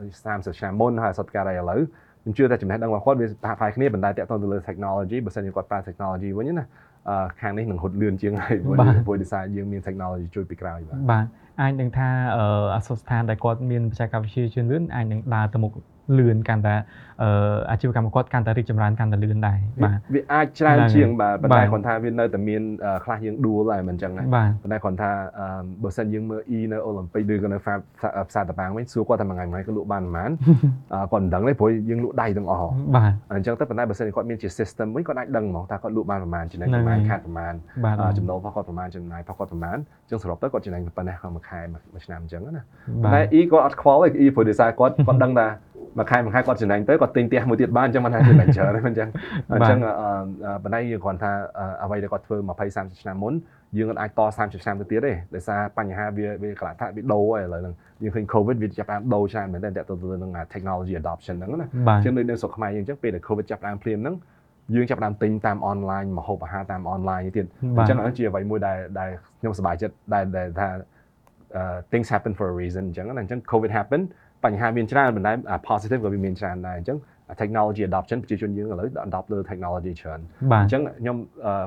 [0.00, 1.80] 30ឆ្នាំមុនហើយអសតការីឥឡូវ
[2.22, 6.64] ខ្ញុំជឿថាចំណេះដឹងរបស់គាត់វាប្រហាក់គ្នាបណ្ដាតទៅទៅលើ technology បើសិនជាគាត់ប្រើ technology វិញណា
[7.40, 8.56] ខាងនេះនឹងហត់លឿនជាងហើយ
[9.06, 11.26] ព្រោះដោយសារយើងមាន technology ជួយពីក្រោយបាទបាទ
[11.60, 12.08] អាចនឹងថា
[12.74, 15.72] អសស្ថានដែលគាត់មានបច្ចេកវិទ្យាជឿនលឿនអាចនឹងដើរទៅមុខ
[16.18, 16.76] លឿនកាន់តែ
[17.70, 22.62] អាជីវកម្មគាត់កាន់តែរីកចម្រើនកាន់តែលឿនដែរបាទវាអាចច្រើនជាងបាទប៉ុន្តែគាត់ថាវានៅតែមាន
[23.04, 24.24] ខ្លះយើងដួលដែរមិនអញ្ចឹងណា
[24.62, 25.10] ប៉ុន្តែគាត់ថា
[25.82, 27.58] បើសិនយើងមើល E នៅអូឡ িম্প ិកឬក៏នៅ
[28.28, 30.30] ផ្សារតបាំងវិញសួរគាត់ថាមួយថ្ងៃមួយថ្ងៃក៏លក់បានប៉ុន្មាន
[31.12, 41.60] គាត់មិនដឹងទេព្រោះយើងលក់ដៃទាំងអស់បាទអញ្ចឹងទៅប៉ុន្តែបើសិនគាត់មានជា system វិញគាត់អាចដឹងហ្មងថាគាត់លក់បានប្រហែលចំណេញប្រហែលខាតប្រហែលចំណូលរបស់គាត់ប្រហែលចំណាយរបស់គាត់ប្រហែលអញ្ចឹងសរុបទៅគាត់ចំណេញប៉ុណ្ណេះមួយខែ
[41.92, 42.62] មួយឆ្នាំអញ្ចឹងណា
[43.02, 45.46] ប៉ុន្តែ E គាត់អត់ខ្វល់ទេ E ព្រោះដោយសារគាត់គាត់ដឹងថា
[45.98, 49.08] មួយខែមួយខែគាត់ចំណេញទៅគាត់ទិញផ្ទះមួយទៀតបានអញ្ចឹងមិនថាចំណេញច្រើនទេមិនអញ្ចឹង
[49.54, 49.78] អញ្ចឹង
[50.64, 51.30] បណ្ដៃយើងគ្រាន់ថា
[51.82, 53.34] អ្វីដែលគាត់ធ្វើ20 30ឆ្នាំមុន
[53.78, 64.16] យើងអត់អាចត30ឆ្នាំទៅទៀតទេដោយសារបញ្ហាវាវាកន្លះថាវាដូរហើយឥឡូវហ្នឹងយើងឃើញ COVID វាចាប់ផ្ដើមដូរច្រើនមែនតើតទៅទៅនឹង technology adoption ហ្នឹងណាអញ្ចឹងនៅនៅស្រុកខ្មែរយើងអញ្ចឹងពេលដែល COVID ចាប់ផ្ដើមភ្លាមហ្នឹង
[64.74, 67.46] យើងចាប់ផ្ដើមទិញតាមអនឡាញមកហូបអាហារតាមអនឡាញទៀត
[67.78, 69.94] អញ្ចឹងហ្នឹងជាអ្វីមួយដែលដែលខ្ញុំសប្បាយចិត្ត
[70.36, 70.68] ដែលថា
[71.92, 74.00] things happen for a reason អញ្ចឹងណាអញ្ចឹង COVID happen
[74.44, 75.32] បញ្ហាមានច្រើនប៉ុន្តែ
[75.68, 76.98] positive ក៏វាមានច្រើនដែរអញ្ចឹង
[77.40, 80.20] technology adoption ប្រជាជនយើងឥឡូវ adopt លើ technology ច្រើន
[80.62, 81.16] អញ្ចឹងខ្ញុំ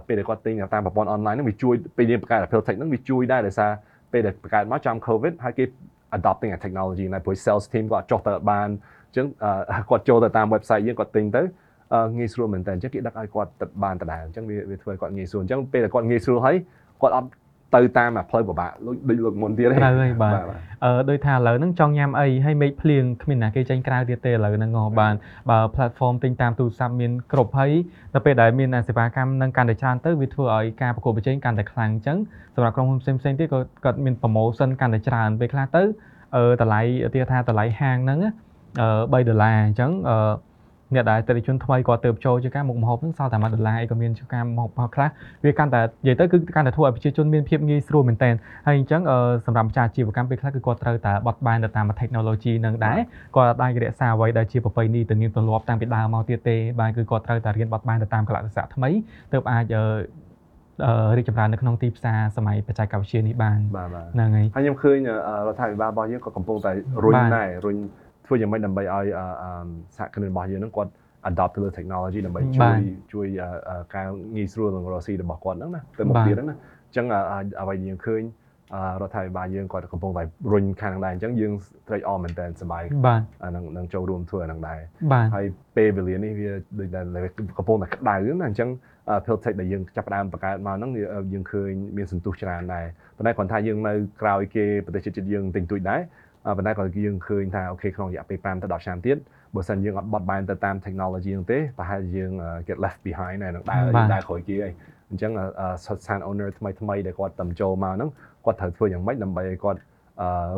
[0.08, 3.72] ពេលដែលគាត់ទិញតាមប្រព័ន្ធ online ហ្នឹងវាជួយពេលយើងបង្កើត Apple Tech ហ្នឹងវាជួយដែរដោយសារ
[4.12, 5.66] ពេលដែលបង្កើតមកចំ COVID ហើយគេ
[6.18, 8.68] adopting a technology ណាព្រោះ sales team គាត់ចុះទៅបាន
[9.08, 9.26] អញ្ចឹង
[9.90, 11.42] គាត់ចូលទៅតាម website យើងគាត់ទិញទៅ
[12.18, 16.56] ងាយស្រួលមែនតើអញ្ចឹងគេដឹកឲ្យគាត់ទៅបានដដែលអញ្ចឹងវាវាធ្វើឲ្យគាត់ងាយស្រួលអញ្ចឹងពេលដែលគាត់ងាយស្រួលហើយ
[17.02, 17.30] គាត់អត់
[17.76, 18.72] ទៅតាមផ្លូវពិបាក
[19.10, 20.34] ដូចលោកមុនទៀតទេត្រូវហើយបាទ
[20.86, 25.16] អឺដូចថាឥឡូវហ្នឹងចង់ញ៉ាំអីហើយមេឃភ្លៀងគ្មានណាគេចេញក្រៅទៀតទេឥឡូវហ្នឹងហ៎បាទ
[25.50, 27.72] បើ platform ទិញតាមទូរស័ព្ទមានគ្រប់ហើយ
[28.14, 32.18] ដល់ពេលដែលមានសេវាកម្មនឹងកាន់តែច្រើនទៅវាធ្វើឲ្យការប្រកួតប្រជែងកាន់តែខ្លាំងអញ្ចឹង
[32.56, 35.84] សម្រាប់ក្រុមហ៊ុនផ្សេងផ្សេងទៀតក៏គាត់មាន promotion កាន់តែច្រើនពេលខ្លះទៅ
[36.36, 36.82] អឺតម្លៃ
[37.14, 38.20] ទៀតថាតម្លៃហាងហ្នឹង
[38.82, 40.18] អឺ3ដុល្លារអញ្ចឹងអឺ
[40.96, 45.10] អ្នកដែលតិថិជនថ្មីគាត់ទៅចូលជាការមុខម្ហូបហ្នឹងសល់តែ1ដុល្លារអីក៏មានជាការមុខម្ហូបខ្លះ
[45.46, 48.34] វាកាន់តែនិយាយទៅគឺកាន់តែធ្វើឲ្យប្រជាជនមានភាពងាយស្រួលមែនទែន
[48.68, 49.02] ហើយអញ្ចឹង
[49.46, 53.00] សម្រាប់ម្ចាស់អាជីវកម្មពេលខ្លះគឺគាត់ត្រូវតែបត់បែនទៅតាម technology នឹងដែរ
[53.36, 58.90] គាត់អាចរក្សាអ្វីដែលជាប្រពៃណីទៅងៀមទម្លាប់តាំងពីដើមមកទៀតទេបាទគឺគាត់ត្រូវតែរៀនបត់បែនទៅតាមកលៈទេសៈថ្មី
[59.34, 59.66] ទើបអាច
[61.18, 63.60] រីកចម្រើននៅក្នុងទីផ្សារសម័យបច្ចេកវិទ្យានេះបាន
[64.16, 64.98] ហ្នឹងហើយហើយខ្ញុំឃើញ
[65.48, 66.72] រដ្ឋាភិបាលរបស់យើងក៏កំពុងតែ
[67.04, 67.78] រុញដែររុញ
[68.26, 69.06] ធ្វើយ៉ាងម៉េចដើម្បីឲ្យ
[69.98, 70.92] សហគ្រិនរបស់យើងហ្នឹងគាត់
[71.30, 72.78] adopt ទៅលើ technology ដើម្បីជួយ
[73.14, 73.28] ជួយ
[73.96, 77.06] ការងាយស្រួលក្នុងរកស៊ីរបស់គាត់ហ្នឹងណាទៅមុខទៀតហ្នឹងណាអញ្ចឹង
[77.62, 78.24] អ្វីយើងឃើញ
[79.02, 81.54] រដ្ឋាភិបាលយើងគាត់កំពុងតែរុញខាងហ្នឹងដែរអញ្ចឹងយើង
[81.88, 82.84] ត្រេកអរមែនតើសប្បាយ
[83.56, 84.80] នឹងនឹងចូលរួមធ្វើអាហ្នឹងដែរ
[85.36, 85.46] ហើយ
[85.78, 87.02] ពេលវេលានេះវាដូចតែ
[87.58, 88.70] កំពុងតែក្តៅណាអញ្ចឹង
[89.26, 90.92] Piltech ដែលយើងចាប់ផ្ដើមបង្កើតមកហ្នឹង
[91.34, 92.86] យើងឃើញមានសន្ទុះច្រើនដែរ
[93.18, 96.02] ប៉ុន្តែគ្រាន់ថាយើងនៅក្រោយគេប្រទេសជាតិយើងទិញទួចដែរ
[96.58, 99.18] ប៉ុន្តែក៏យើងឃើញថាអូខេក្នុងរយៈពេល5ទៅ10ឆ្នាំទៀត
[99.56, 102.32] បើសិនយើងអត់បត់បែនទៅតាម technology ហ្នឹងទេប្រហែលយើង
[102.68, 104.74] get left behind នៅនឹងដើរដើរក្រោយគេហើយ
[105.10, 105.32] អញ្ចឹង
[105.86, 108.10] Sotsan owner ថ្មីថ្មីដែលគាត់តំចូលមកហ្នឹង
[108.46, 109.80] គាត់ត្រូវធ្វើយ៉ាងម៉េចដើម្បីឲ្យគាត់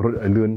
[0.04, 0.52] រត់ឲ្យលឿន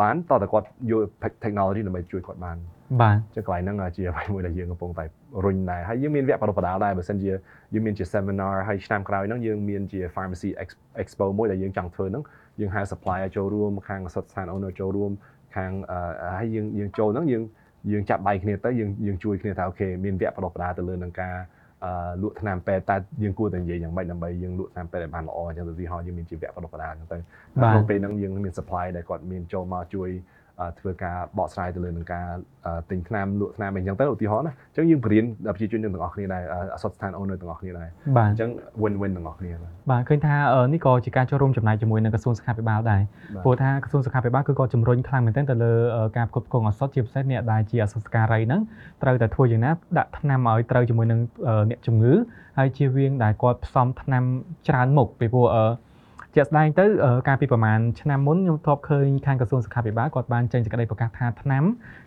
[0.00, 1.02] បានតើតើគាត់យក
[1.44, 2.56] technology ដើម្បីជួយគាត់បាន
[3.00, 5.04] បាទចឹងកន្លែងហ្នឹងជាអ្វីមួយដែលយើងកំពុងតែ
[5.44, 7.30] រុញដែរហើយយើងមានវគ្គបណ្ដុះបណ្ដាលដែរបើសិនជា
[7.72, 10.48] យើងមានជា seminar ហើយឆ្នាំក្រោយហ្នឹងយើងមានជា pharmacy
[11.02, 12.22] expo មួយដែលយើងចង់ធ្វើហ្នឹង
[12.60, 15.12] យើងហៅ supplier ចូលរួមខាងសុទ្ធស្ថាន owner ចូលរួម
[15.56, 15.72] ខាង
[16.38, 17.42] ហើយយើងយើងចូលហ្នឹងយើង
[17.92, 21.36] យើងចាប់ដៃគ្នាទៅយើងយើងជួយគ្នាថាអូខេមានវគ្គបណ្ដុះបណ្ដាលទៅលើនឹងការ
[22.22, 30.08] លក់ថ្នាំពេទ្យតែយើងគួរតែនិយាយយ៉ាងម៉េចដើម្បីយើងលក់ថ្នាំពេទ្យឲ្យបានល្អអញ្ចឹងទៅទីហោយើងមានជីវៈបណ្ដុះបណ្ដាលអញ្ចឹងទៅក្នុងពេលហ្នឹងយើងមាន supply ដែលគាត់មានចូលមកជួយ
[30.78, 32.26] ធ្វើការបកស្រាយទៅលើនឹងការ
[32.90, 36.42] ទិញថ្នាំលក់ថ្នាំអីចឹងទៅឧទាហរណ៍ណាអញ្ចឹងយើងបរៀនដល់ប្រជាជនយើងទាំងអស់គ្នាដែរ
[36.74, 38.50] អសតស្ថាន owner ទាំងអស់គ្នាដែរអញ្ចឹង
[38.82, 39.52] win win ទាំងអស់គ្នា
[39.90, 40.36] បាទឃើញថា
[40.72, 43.02] នេះក៏ជាការចូលរួមចំណែកជាមួយនឹងក្រសួងសុខាភិបាលដែរ
[43.44, 45.72] ព្រោះថាក្រសួងសុខាភិបាលគឺក៏ជំរុញខ្លាំងមែនទែនទៅលើ
[46.16, 48.60] ការផ្គត់ផ្គង់អសតជាពិសេសអ្នកដែលជាអសតការីហ្នឹង
[49.02, 51.20] ត្រូវតែធ្វើយ៉ាងណាដាក់ថ្នាំឲ្យត្រូវជាមួយនឹង
[51.70, 52.12] អ្នកជំងឺ
[52.58, 54.24] ហើយជៀសវាងដែលគាត់ផ្សំថ្នាំ
[54.68, 55.46] ច្រើនមុខពីព្រោះ
[56.36, 56.86] ជាក់ស្ដែងទៅ
[57.28, 61.64] កាលពីប្រហែលឆ្នាំមុនខ្ញុំធ្លាប់ឃើញខាងក្រសួងសុខាភិបាលគាត់បានចេញសេចក្តីប្រកាសថាថ្នាំ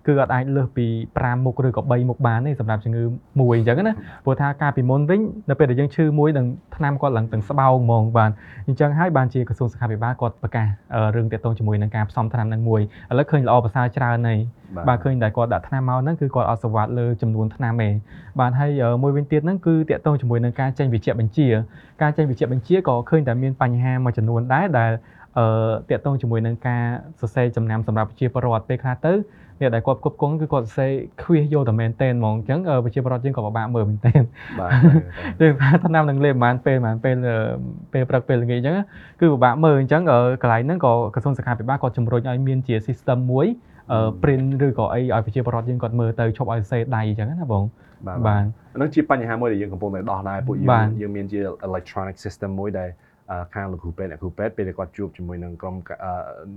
[0.08, 0.88] គឺអត់អាចលើសពី
[1.20, 3.04] 5មុខឬក៏3មុខបានទេសម្រាប់ជំងឺ
[3.42, 3.94] មួយអញ្ចឹងណា
[4.26, 8.32] ព្រោះថាកាលពីមុនវិញនៅពេលដែលយើងឈឺមួយនឹងថ្នាំគាត់ឡើងទាំងស្បោងហ្មងបាទ
[8.68, 10.68] អញ្ចឹងហើយបានជាក្រសួងសុខាភិបាលគាត់ប្រកាស
[11.16, 14.40] រឿងទាក់ទងជាមួយនឹងការផ្សំថ្នាំនឹងមួយឥឡូវឃើញល្អប្រសើរច្រើនហើយ
[14.88, 17.90] បាទឃើញតែគាត់ដាក់ថ្នាំមកហ្នឹងគឺគាត់អត់សវត្តលើចំនួនថ្នាំទេ
[18.40, 18.72] បាទហើយ
[19.04, 21.48] មួយវិញទៀតហ្នឹងគឺតាក់ទងជាមួយនឹងការចេញវិជ្ជាបញ្ជា
[22.02, 24.92] ការចេញវិជ្ជាបញ្ជាក៏ឃើញតែមានបញ្ហាមួយចំនួនដែរដែល
[25.38, 25.46] អឺ
[25.90, 26.84] តាក់ទងជាមួយនឹងការ
[27.20, 29.14] សរសេរចំណាំសម្រាប់ប្រជាពលរដ្ឋពេលខ្លះទៅ
[29.62, 30.92] អ្នកដែលគាត់គ្រប់គងគឺគាត់សរសេរ
[31.24, 34.22] ខ្វៀសយកតែមែនតែនហ្មងអញ្ចឹងប្រជាពលរដ្ឋយើងក៏ពិបាកមើលមែនតែន
[34.60, 34.72] បាទ
[35.42, 37.16] យើងថាឆ្នាំនឹងលេបប្រហែលពេលប្រហែលពេល
[37.94, 38.76] ពេលព្រឹកពេលល្ងាចអញ្ចឹង
[39.20, 40.02] គឺពិបាកមើលអញ្ចឹង
[40.42, 43.48] កន្លែងហ្នឹងក៏ក្រសួងសុខាភិបាលគាត់ជំរុញឲ្យមានជា system មួយ
[44.22, 47.64] print ឬក៏អីឲ្យប្រជាពលរដ្ឋយើងគាត់មើលទៅឈប់ឲ្យសេដៃអញ្ចឹងណាបង
[48.08, 48.44] បាទបាទ
[48.76, 52.90] ហ្នឹងជាបញ្ហាមួយដែលយើងកំពុងតែដោះដែរពួកយើងយើងមានជា electronic system មួយដែល
[53.54, 55.76] ខាងលោកគ្រូពេទ្យអ្នកគ្រូពេទ្យពេលគាត់ជួបជាមួយនឹងក្រុម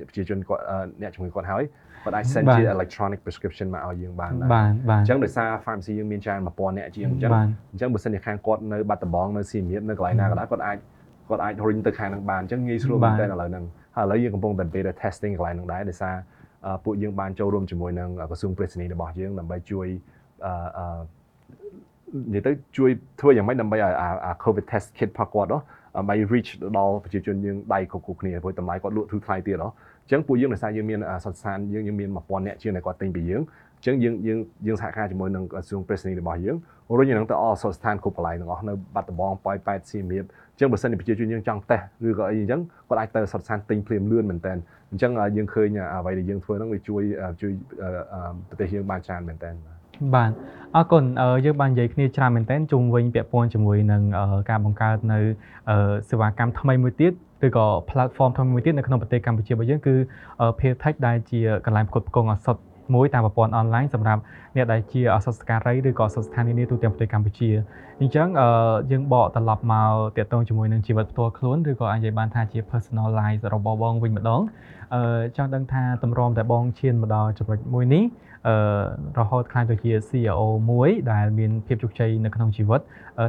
[0.08, 0.62] ប្រជាជនគាត់
[1.02, 1.62] អ្នកជំងឺគាត់ហើយ
[2.04, 7.32] គាត់អាច send ជា electronic prescription មកឲ្យយើងបានដែរបាទបាទអញ្ចឹងដោយសារ pharmacy យើងមានច្រើន1000អ្នកជាងអញ្ចឹង
[7.72, 10.78] អញ្ចឹងបើសិនជាខាងគាត់នៅបាត់ដំបងនៅសៀមរាបនៅកន្លែងណាក៏ដោយគាត់អាច
[11.28, 13.64] គាត់អាចរុញទៅខាងហ្នឹងបានអញ្ចឹងងាយស្រួលមែនតើឥឡូវហ្នឹង
[13.96, 16.14] ហើយឥឡូវយើងកំពុងតែ beta testing កន្លែងហ្នឹងដែរដោយសារ
[16.84, 19.86] ពួកយើងបានចូលរួមជាមួយនឹងក្រសួងប្រេសនីរបស់យើងដើម្បីជួយ
[20.46, 21.00] អឺ
[22.34, 23.92] និយាយទៅជួយធ្វើយ៉ាងម៉េចដើម្បីឲ្យ
[24.24, 25.50] អា COVID test kit ផកគាត់
[25.98, 33.42] ដើម្បី reach ដល់ប្រជាជនយើងដៃគ្រប់គ្រប់គ្នាព្រោះតម្លៃគាត់លក់ធូរថ្លៃទៀតហ៎អញ្ចឹងពួកយើងដោយសារយើងមានសន្តានយើងយើងមាន1000អ្នកជាងដែលគាត់ទិញពីយើង
[33.76, 36.56] អញ្ចឹងយើងយើងយើងសហការជាមួយនឹងក្រសួងប្រេសនីរបស់យើង
[36.98, 44.52] រុញនឹងទៅអសស្ថានគ្រប់កន្លែងទាំងអស់នៅបាត់ដំបងប៉ោយប៉ែតសៀមរាបអញ្ចឹងបើសិនជាប្រជាជនយើងចង់តេស្តឬក៏អីអញ្ចឹងគាត់អាចទៅសស្ថានទិញភ្លាមលឿនមែនតើ
[44.90, 47.02] អញ្ចឹងយើងឃើញអ្វីដែលយើងធ្វើហ្នឹងវាជួយ
[47.40, 47.52] ជួយ
[48.48, 49.77] ប្រទេសយើងបានច្រើនមែនតើ
[50.14, 50.32] បាទ
[50.76, 51.04] អរគុណ
[51.44, 54.02] យើងបាននិយាយគ្នាច្រើនមែនទែនជុំវិញពាក់ព័ន្ធជាមួយនឹង
[54.50, 55.18] ការបង្កើតនៅ
[56.10, 57.12] សេវាកម្មថ្មីមួយទៀត
[57.46, 59.94] ឬក៏ platform ថ្មីមួយទៀតនៅក្នុងប្រទេសកម្ពុជារបស់យើងគឺ
[60.58, 62.56] PayTech ដែលជាកន្លែងផ្គត់ផ្គង់ឱសថ
[62.94, 64.20] មួយតាមប្រព័ន្ធអនឡាញសម្រាប់
[64.56, 67.50] អ្នកដែលជាអសស្ការីឬក៏អសស្ថានីនាទូទាំងប្រទេសកម្ពុជា
[68.00, 68.28] អញ្ចឹង
[68.90, 74.40] យើងបកត្រឡប់មកតាក់ទងជាមួយនឹងជីវិតផ្ទាល់ខ្លួនឬក៏អាចនិយាយបានថាជា personal life របស់បងវិញម្ដង
[74.94, 78.27] អឺចង់ដឹងថាតម្រាំតែបងឈានមកដល់ចំណុចមួយនេះអឺ
[79.18, 82.80] រហូតខ្លាចទៅជា CEO មួយដែលមានភាពជោគជ័យនៅក្នុងជីវិត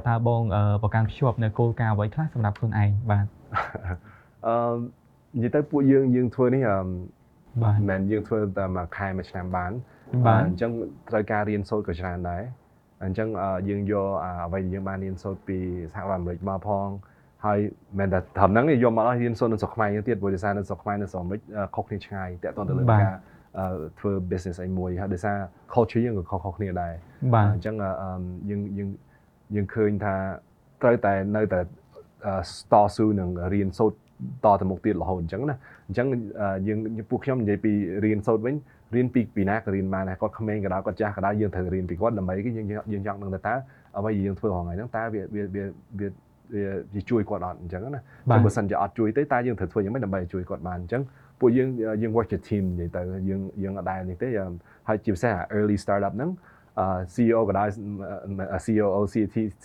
[0.07, 0.41] តើបង
[0.83, 3.25] ប្រកាន់ភ្ជាប់នៅគោលការណ៍អ្វីខ្លះសម្រាប់ខ្លួនឯងបាទ
[4.47, 4.75] អឺ
[5.35, 6.77] និយាយទៅពួកយើងយើងធ្វើនេះអឺ
[7.63, 9.71] បាទមិនមែនយើងធ្វើតែមួយខែមួយឆ្នាំបាន
[10.27, 10.71] បាទអញ្ចឹង
[11.09, 12.43] ត្រូវការរៀនសូត្រក៏ច្រើនដែរ
[13.03, 13.27] អញ្ចឹង
[13.69, 14.07] យើងយក
[14.45, 15.57] អ្វីដែលយើងបានរៀនសូត្រពី
[15.93, 16.87] សហរដ្ឋអាមេរិកមកផង
[17.45, 17.59] ហើយ
[17.99, 21.41] មិនតែត្រឹមហ្នឹងយកមកដល់រៀនសូត្រនៅស្រុកខ្មែរយើងទៀតព្រោះដោយសារនៅស្រុកខ្មែរនៅស្រុកអាមេរិក
[21.75, 23.13] ខុសគ្នាឆ្ងាយតាក់ទងទៅលើការ
[23.99, 25.37] ធ្វើ business អីមួយហើយដោយសារ
[25.73, 26.93] culture យើងក៏ខុសៗគ្នាដែរ
[27.33, 27.75] បាទអញ្ចឹង
[28.49, 28.89] យើងយើង
[29.55, 30.15] យើងឃើញថា
[30.81, 31.59] ត្រូវតែនៅតែ
[32.73, 33.97] តស៊ូនឹងរៀនសូត្រ
[34.45, 36.07] តទៅមុខទៀតរហូតអញ្ចឹងណាអញ្ចឹង
[36.67, 36.77] យើង
[37.09, 37.71] ពួកខ្ញុំនិយាយពី
[38.05, 38.55] រៀនសូត្រវិញ
[38.95, 43.53] រៀនពីពីណាក៏រៀនបានដែរគាត់ក្មេងក៏ដោយគាត់ចាស់ក៏ដោយយើងត្រូវរៀនពីគាត់ដើម្បីយើងយើងចង់ដឹងថាតើ
[43.97, 45.63] អ្វីយើងធ្វើរហងៃហ្នឹងតើវាវាវា
[45.99, 46.07] វា
[46.93, 51.01] វាជួយគាត់អត់អញ្ចឹងណាបើសិនជាអត់ជួយទេតើយើងត្រូវធ្វើយ៉ាងម៉េចដើម្បីជួយគាត់បានអញ្ចឹង
[51.39, 51.69] ពួកយើង
[52.01, 54.27] យើង work as team និយាយទៅយើងយើងអត់ដែរនេះទេ
[54.87, 56.31] ហើយជាពិសេស early startup ហ្នឹង
[57.13, 57.69] CEO ក៏ដោយ
[58.65, 59.01] COO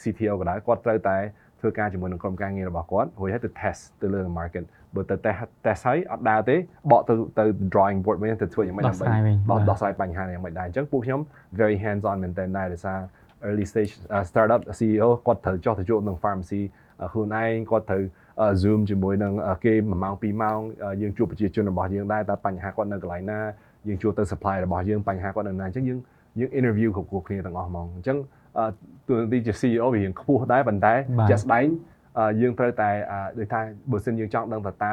[0.02, 1.16] CTO ក៏ដោយគាត់ត្រូវតែ
[1.60, 4.64] ធ្វើការជាមួយនឹងក្រុមការងាររបស់គាត់រួចហើយទៅ test ទៅលើ market
[4.94, 6.56] បើទៅ test test ហើយអត់ដើរទេ
[6.92, 9.06] បកទៅទៅ drawing board វិញទៅធ្វើយ៉ាងម៉េចដើម្បី
[9.68, 11.20] ដោះស្រាយបញ្ហាយ៉ាងម៉េចដែរអញ្ចឹងពួកខ្ញុំ
[11.60, 12.98] very hands on មែនតើដែរដោយសារ
[13.48, 13.92] early stage
[14.30, 16.62] startup CEO គាត់ត្រូវចោះទៅជួបនឹង pharmacy
[17.12, 18.02] ខ្លួនឯងគាត់ត្រូវ
[18.62, 19.32] Zoom ជាមួយនឹង
[19.64, 20.58] គេ1ម៉ោង2ម៉ោង
[21.02, 23.40] យើងជួបប្រជាជនរបស់យើងដែរតើបញ្ហាគាត់នៅកន្លែងណា
[23.88, 25.98] យើងជួបទៅ supply របស់យើងបញ្ហាគាត់នៅណាអញ្ចឹងយើង
[26.40, 28.18] យើង interview គ្រប់គ្រប់គ្នាទាំងអស់ហ្មងអញ្ចឹង
[29.08, 30.94] ទូនាទីជា CEO វារៀងខ្ពស់ដែរប៉ុន្តែ
[31.30, 31.66] ជាក់ស្ដែង
[32.40, 32.90] យើងត្រូវតែ
[33.38, 33.60] ដូចថា
[33.90, 34.92] បើសិនយើងចង់ដឹងថាតើ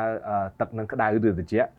[0.59, 1.69] ទឹកនឹងក្តៅឬត្រជាក់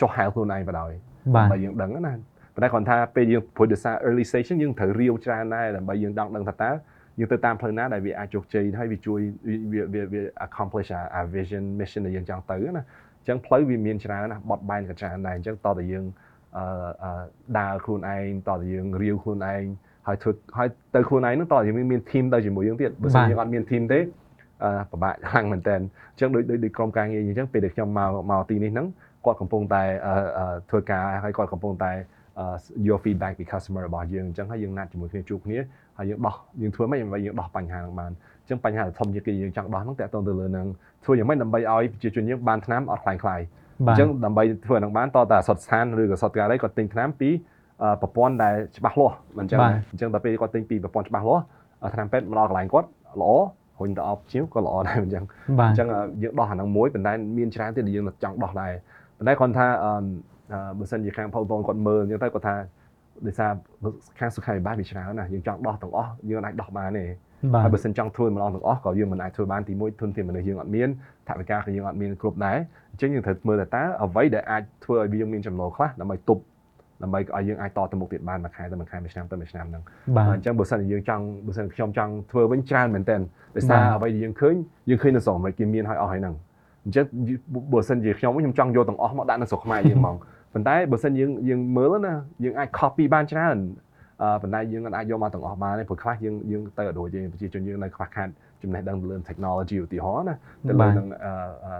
[0.00, 0.92] ចុះហែលខ្លួនឯងបណ្ដោយ
[1.36, 2.14] ដើម្បីយើងដឹងណា
[2.54, 6.70] ប៉ុន្តែគ្រាន់ថាពេលយើងព្រោះដោយសារ early station យើងត្រូវរាវច្រើនដែរដើម្បីយើងដឹងដឹងថាតើ
[7.18, 9.20] យើងទៅតាមផ្លូវណាដែលវាអាចជោគជ័យហើយវាជួយ
[9.72, 9.82] វា
[10.12, 10.88] វា accomplish
[11.18, 12.82] our vision mission ដែលយើងចង់ទៅណា
[13.20, 16.04] អញ្ចឹងផ្លូវវាមានច្រើនណាបត់បែនក៏ច្រើនដែរអញ្ចឹងតើតើយើង
[16.56, 17.22] អឺ
[17.58, 19.64] ដើរខ្លួនឯងតើតើយើងរាវខ្លួនឯង
[20.06, 24.00] ហើយធ្វើហើយទៅខ្លួនឯងហ្នឹងតើយើងមាន team ទៅជាមួយយើងទៀតបើមិនយើងអត់មាន team ទេ
[24.64, 28.86] អឺពិបាកខ្លាំងមែនតើអញ្ចឹងដូចដូចក្រុមការងារអញ្ចឹងពេលដែលខ្ញុំមកមកទីនេះហ្នឹង
[29.24, 29.82] គាត់កំពុងតែ
[30.70, 31.92] ធ្វើការហើយគាត់កំពុងតែ
[32.86, 35.58] your feedback ពី customer របស់យើងអញ្ចឹងហើយយើងណាត់ជាមួយគ្នាជួបគ្នា
[35.98, 38.10] ហើយយើងដោះយើងធ្វើម៉េចដើម្បីយើងដោះបញ្ហាហ្នឹងបាន
[38.42, 40.66] អញ្ចឹងបញ្ហាធំជាងគេយើងចង់ដោះហ្នឹងតើតទៅទៅលើនឹង
[41.04, 43.40] ធ្វើយ៉ាងម៉េចដើម្បីឲ្យប្រជាជនយើងបានថ្នាំអត់ខ្លាំងខ្លាយ
[43.88, 47.28] អញ្ចឹងដើម្បីធ្វើហ្នឹងបានតតែសុតស្ថានឬក៏សុតការីគាត់ទិញថ្នាំពី
[48.02, 49.58] ប្រព័ន្ធដែលច្បាស់លាស់មិនអញ្ចឹង
[49.92, 51.42] អញ្ចឹងដល់ពេលគាត់ទិញពីប្រព័ន្ធច្បាស់លាស់
[51.94, 52.88] ថ្នាំពេទ្យមកដល់កន្លែងគាត់
[53.20, 53.32] ល្អ
[53.80, 55.24] រុញទៅអបជាវក៏ល្អដែរអញ្ចឹង
[55.60, 55.88] អញ្ចឹង
[56.22, 58.72] យើងដោះអាហ្នឹងមួយប៉ុន្តែមានច្រើនទៀតដែលយើងចង់ដោះដែរ
[59.16, 59.66] ប៉ុន្តែគាត់ថា
[60.78, 62.56] បើសិនជាខាងផលបងគាត់មើលអញ្ចឹងទៅគាត់ថា
[63.26, 63.50] ដោយសារ
[64.18, 67.04] ខាងសុខាភិបាលវាច្រើនណាស់យើងចង់ដោះទាំងអស់យើងអាចដោះបានទេ
[67.54, 70.88] ហើយបើសិនចង់ធ្វើម្ដងទាំងអស់ក៏យើងមិនអាចធ្វើបានទីមួយធនធានមនុស្សយើងអត់មាន
[71.28, 72.58] ថវិកាក៏យើងអត់មានគ្រប់ដែរ
[72.92, 76.42] អញ្ចឹងយើងត្រូវមើលតែតើអ្វីដែលអាចធ្វើឲ្យយើងមានចំណូលខ្លះដើម្បីទប់
[77.02, 79.82] ដើម្បីឲ្យយើងអាចតទៅមុខទៀតបានមួយខែទៅមួយខែមួយឆ្នាំទៅមួយឆ្នាំហ្នឹង
[80.34, 83.16] អញ្ចឹងបើសិនជាយើងចង់បើសិនខ្ញុំចង់ធ្វើវិញច្រើនមែនតើ
[83.56, 84.54] ដោយសារអ្វីដែលយើងឃើញ
[84.88, 86.34] យើងឃើញនៅស្រុកអាមេរិកគេមានឲ្យអស់ហើយហ្នឹង
[86.84, 87.04] អញ្ចឹង
[87.72, 90.16] បើសិនជាខ្ញុំខ្ញុំចង់យកទាំងអស់មកដាក់នៅស្រុកខ្មែរយើងហ្មង
[90.54, 93.56] ប៉ុន្តែបើសិនយើងយើងមើលណាយើងអាច copy បានច្រើន
[94.22, 98.28] អឺប៉ុន្តែយើងអាចយកមកទាំងអស់បានទេព្រោះខ្លះយើងយើងទៅអត់រួចទេប្រជាជនយើងនៅខ្វះខាត
[98.62, 100.36] ចំណេះដឹងទៅលើ technology ឧទាហរណ៍ណា
[100.68, 101.06] ទៅលើនឹង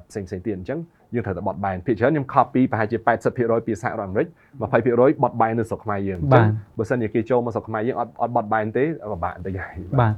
[0.09, 0.79] ផ្សេងផ្សេងទៀតអញ្ចឹង
[1.15, 2.99] យើងត្រូវតែបត់បែនភាគច្រើនខ្ញុំ copy ប្រហែលជា
[3.33, 4.29] 80%ពីសហរដ្ឋអាមេរិក
[4.71, 6.45] 20%បត់បែននៅស្រុកខ្មែរយើងអញ្ចឹង
[6.79, 10.15] បើសិនជាគេចូលមកស្រុកខ្មែរយើងអត់អត់បត់បែនទេពិបាកបន្តិចហើយបាទ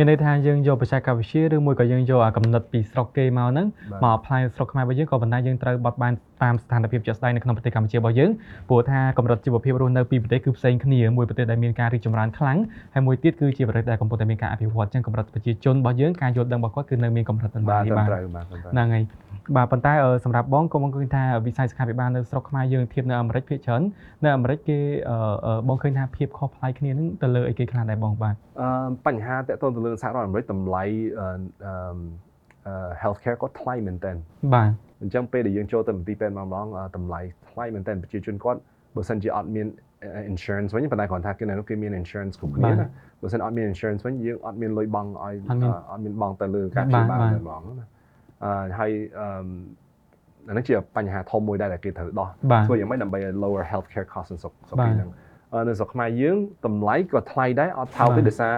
[0.00, 3.66] មានន័យថាយើងយកបច្ចេកវិទ្យាឬមួយក៏យើងយកអាកំណត់ពីស្រុកគេមកហ្នឹង
[4.04, 8.30] មក apply ស្រុកខ្មែររបស់យើងក៏ប៉ុន្តែយើងត្រូវបត់បែនតាមស្ថានភាពជាក់ស្ដែងនៅក្នុងប្រទេសកម្ពុជារបស់យើង
[8.68, 12.58] ព្រោះថាកម្រិតជីវភាពរស់នៅពីប្រទេសគឺផ្សេងគ្នាមួយប្រទេសដែលមានការរីកចម្រើនខ្លាំង
[12.94, 19.04] ហើយមួយទៀតគឺជាប្រទេសដែលកំពុងតែមានការអភិវឌ្ឍចឹងកម្រិតប្រជាជនរបស់យើងការយល់ដឹងរបស់គាត់គឺនៅមានកម្រិតដល់បាទហ្នឹងហើយ
[19.56, 19.92] បាទប៉ុន្តែ
[20.24, 23.82] សម្រាប់បងក៏បងឃើញថាវិស័យសុខាភិបាលនៅស្រុកខ្មែរយើងធៀបនៅអាមេរិកភាគច្រើន
[24.24, 24.78] នៅអាមេរិកគេ
[25.68, 28.68] បងឃើញថាភាពខុសប្លែកគ្នានឹងទៅលើអីគេខ្លះដែរបងបាទអឺ
[29.06, 30.84] បញ្ហាតកតទៅលើសហរដ្ឋអាមេរិកតម្លៃ
[31.20, 34.12] អឺ healthcare ក៏ថ្លៃមែនតើ
[34.54, 34.70] បាទ
[35.02, 36.66] អញ្ចឹងពេលដែលយើងចូលទៅមន្ទីរពេទ្យម្ដង
[36.96, 37.20] តម្លៃ
[37.50, 38.60] ថ្លៃមែនតើប្រជាជនគាត់
[38.96, 39.66] បើសិនជាអត់មាន
[40.32, 42.86] insurance វិញប៉ុន្តែគាត់ថាគេនៅគេមាន insurance គ្រប់គ្នាណា
[43.22, 45.34] បើសិនអត់មាន insurance វិញយើងអត់មានលុយបង់ឲ្យ
[45.90, 47.86] អត់មានបង់ទៅលើការព្យាបាលតែម្ដងណា
[48.44, 49.28] អឺហើយអឺ
[50.48, 52.28] អានេះជាបញ្ហាធំមួយដែរដែលគេត្រូវដោះ
[52.66, 55.10] ធ្វើយ៉ាងម៉េចដើម្បី lower healthcare cost នៅស្រុកស្រុកហ្នឹង
[55.68, 56.36] នៅស្រុកខ្មែរយើង
[56.66, 58.54] តម្លៃក៏ថ្លៃដែរអត់ថោកទេដោយសារ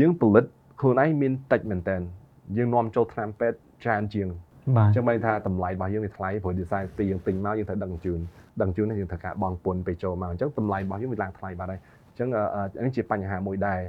[0.00, 0.44] យើងផលិត
[0.82, 1.96] ខ្លួនឯងមានតិចមែនតើ
[2.56, 4.28] យើងនាំចូលថ្នាំពេទ្យច្រើនជាង
[4.76, 8.20] បាទអញ្ចឹងបានថាតម្លៃរបស់យើងវាថ្លៃព្រោះ design ទីយើងទិញមកយើងត្រូវដឹងជូន
[8.62, 11.80] ដឹងជូននេះយើងត្រូវការបង់ពន្ធទៅចូលមកអញ្ចឹងតម្លៃរបស់យើងវាឡើងថ្លៃបាត់ហើយ
[12.10, 12.28] អញ្ចឹង
[12.84, 13.80] នេះជាបញ្ហាមួយដែរ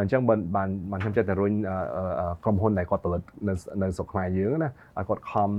[0.00, 1.52] អញ្ចឹងបានបានបានខ្ញុំចេះតែរុញ
[2.44, 5.50] ក្រុមហ៊ុនដែលគាត់ផលិតនៅនៅស្រុកខ្មែរយើងណាឲ្យគាត់ខំ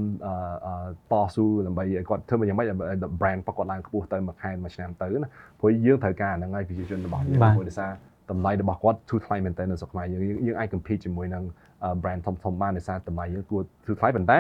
[1.12, 2.78] តស៊ូដើម្បីឲ្យគាត់ធ្វើយ៉ាងម៉េចឲ្យ
[3.22, 5.30] brand របស់គាត់ឡើងខ្ពស់ទៅមួយខែមួយឆ្នាំទៅណា
[5.60, 7.92] ព្រោះយើងត្រូវការហ្នឹងហើយប្រជាជនរបស់យើងព្រោះដោយសារ
[8.32, 11.44] តម្លៃរបស់គាត់ធូរថ្លៃមែនទែននៅស្រុកខ្មែរយើងយើងអាច compete ជាមួយនឹង
[12.02, 14.40] brand ធំធំបានដោយសារតម្លៃយើងគួរធូរថ្លៃប៉ុន្តែ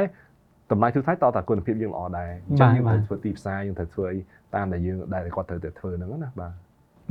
[0.72, 4.20] តម្លៃធូរថ្លៃតតែគុណភាពយើងល្អដែរអញ្ចឹងយើងត្រូវធ្វើទីផ្សារយើងត្រូវធ្វើអី
[4.56, 6.54] តាមដែលយើងដែលគាត់ត្រូវតែធ្វើហ្នឹងណាបាទ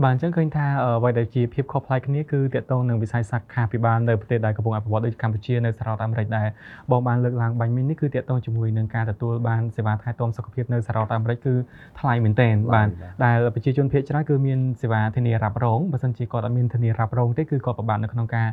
[0.05, 6.49] បាទអញ្ចឹងឃើញថាអ្វីដែលជាភាពខុសប្លែកគ្នាគឺតកតងនឹងវិស័យសុខាភិបាលនៅប្រទេសដែលកំពុងអភិវឌ្ឍដូចកម្ពុជានៅសហរដ្ឋអាមេរិកដែល
[6.91, 11.55] បងបានលើកឡើងបាញ់មិញនេះគឺតកតងជាមួយនឹងការទទួលបានសេវាថែទាំសុខភាពនៅសហរដ្ឋអាមេរិកគឺ
[12.01, 12.89] ថ្លៃមែនទែនបាទ
[13.25, 18.49] ដែលប្រជាជនភាគច្រើនគឺមានសេវាធានារ៉ាប់រងបើមិនជាគាត់អត់មានធានារ៉ាប់រងទេគឺគាត់ពិបាកនៅក្នុងការ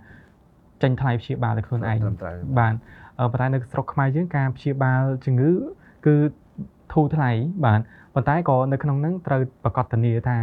[0.82, 1.98] ចេញថ្លៃព្យាបាលដោយខ្លួនឯង
[2.60, 2.74] បាទ
[3.34, 5.52] ប៉ុន្តែនៅស្រុកខ្មែរយើងការព្យាបាលជំងឺ
[6.06, 6.16] គឺ
[6.94, 7.32] ធូរថ្លៃ
[7.66, 7.82] បាទ
[8.16, 10.36] ប៉ុន្តែក៏នៅក្នុងហ្នឹងត្រូវប្រកាសធានាថា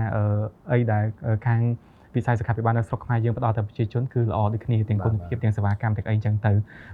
[0.73, 1.05] អីដែល
[1.47, 1.61] ខាង
[2.17, 6.53] វិស័យសុខាភិបាលនៅស្រុកខ្មែរយើងផ្ដល់ទៅប្រជាជនគឺល្អដូចគ្នាទាំងគុណភាពទាំងសេវាកម្មទាំងអីចឹងទៅ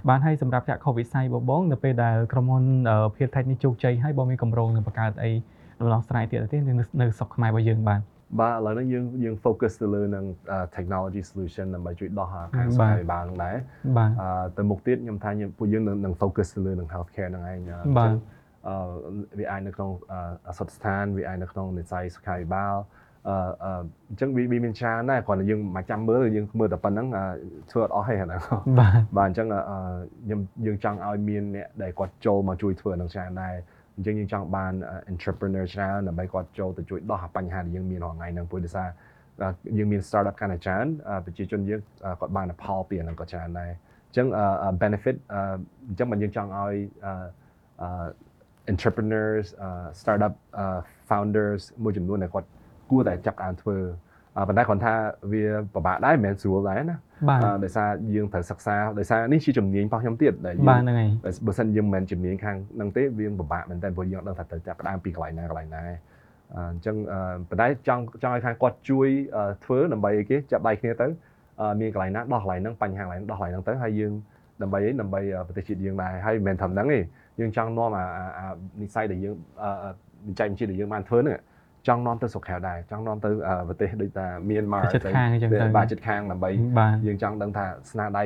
[0.09, 2.63] បានហើយសម្រាប់ចាក់ខុសវិស័យបបងនៅពេលដែលក្រុមហ៊ុន
[3.15, 5.31] ភៀតថេកនេះជោគជ័យហើយបងមានកម្រងនឹងបង្កើតអី
[5.79, 6.57] ដំណោះស្រាយទៀតទេ
[7.01, 8.01] នៅស្រុកខ្មែររបស់យើងបាទ
[8.39, 10.25] បាទឥឡូវនេះយើងយើង focus ទៅលើនឹង
[10.75, 13.55] technology solution ដើម្បីជួយដោះខាងសុខាភិបាលហ្នឹងដែរ
[13.97, 14.11] បាទ
[14.57, 17.59] ទៅមុខទៀតខ្ញុំថាពួកយើងនឹង focus ទៅលើនឹង healthcare ហ្នឹងឯង
[17.97, 18.36] បាទអឺ
[19.39, 19.89] វាអាចនៅក្នុង
[20.47, 22.75] អសតស្ថានវាអាចនៅក្នុងនិស័យសុខាភិបាល
[23.27, 23.37] អឺ
[24.09, 27.07] អញ្ចឹងវាមានច្រើនដែរគ្រាន់តែយើងមកចាំមើលយើងមើលតែប៉ុណ្្នឹង
[27.71, 28.39] ធ្វើអត់អស់ទេហ្នឹង
[28.79, 33.55] បាទបាទអញ្ចឹងខ្ញុំយើងចង់ឲ្យមានអ្នកដែលគាត់ចូលមកជួយធ្វើនឹងច្រើនដែរ
[33.95, 34.73] អញ្ចឹងយើងចង់បាន
[35.11, 38.89] entrepreneur ច្រើនដើម្បីគាត់ចូលទៅជួយដោះបញ្ហាដែលយើងមានរាល់ថ្ងៃហ្នឹងព្រោះដោយសារ
[39.77, 40.85] យើងមាន startup កាន់តែច្រើន
[41.25, 41.81] ប្រជាជនយើង
[42.19, 43.71] គាត់បានផលពីហ្នឹងក៏ច្រើនដែរ
[44.07, 44.27] អញ្ចឹង
[44.81, 45.15] benefit
[45.89, 46.75] អញ្ចឹងមិនយើងចង់ឲ្យ
[48.71, 49.47] entrepreneurs
[49.99, 50.33] startup
[51.09, 52.47] founders មួយចំនួនដែលគាត់
[52.89, 53.77] គួរតែចាប់អានធ្វើ
[54.47, 54.93] ប៉ុន្តែគ្រាន់ថា
[55.31, 55.43] វា
[55.73, 56.97] ពិបាកដែរមិនមែនស្រួលដែរណា
[57.63, 61.09] ដោយសារយើងត្រូវសិក្សាដោយសារនេះជាជំនាញរបស់ខ្ញុំទៀតដែលយើងបាទហ្នឹងហើយ
[61.45, 65.83] បើសិនយើងមិនមែនជំនាញខាងហ្នឹងទេវាពិបាកមែនតើព្រោះយើងអត់ដឹងថាត្រូវចាប់ផ្ដើមពីកន្លែងណាកន្លែងណា
[66.55, 66.95] អញ្ចឹង
[67.49, 69.07] ប៉ុន្តែចង់ចង់ឲ្យខាងគាត់ជួយ
[69.63, 71.07] ធ្វើដើម្បីអីគេចាប់ដៃគ្នាទៅ
[71.79, 74.13] មានកន្លែងណាដោះកន្លែងហ្នឹងបញ្ហាកន្លែងដោះកន្លែងហ្នឹងទៅហើយយើង
[74.61, 76.99] ដើម្បីអីដើម្បីប្រទេសជាតិយើងដែរហើយមិនមែនត្រឹមហ្នឹងទេ
[77.39, 78.05] យើងចង់នាំអា
[78.81, 79.35] និស័យដែលយើង
[80.27, 81.37] វិច័យបញ្ជាដែលយើងបានធ្វើហ្នឹង
[81.87, 83.29] ចង់នាំទៅស្រុកក្រៅដែរចង់នាំទៅ
[83.67, 85.09] ប្រទេសដូចថាមានមកទៅ
[85.77, 86.49] បាទចិត្តខាងដើម្បី
[87.07, 88.23] យើងចង់ដឹងថាស្នាដៃ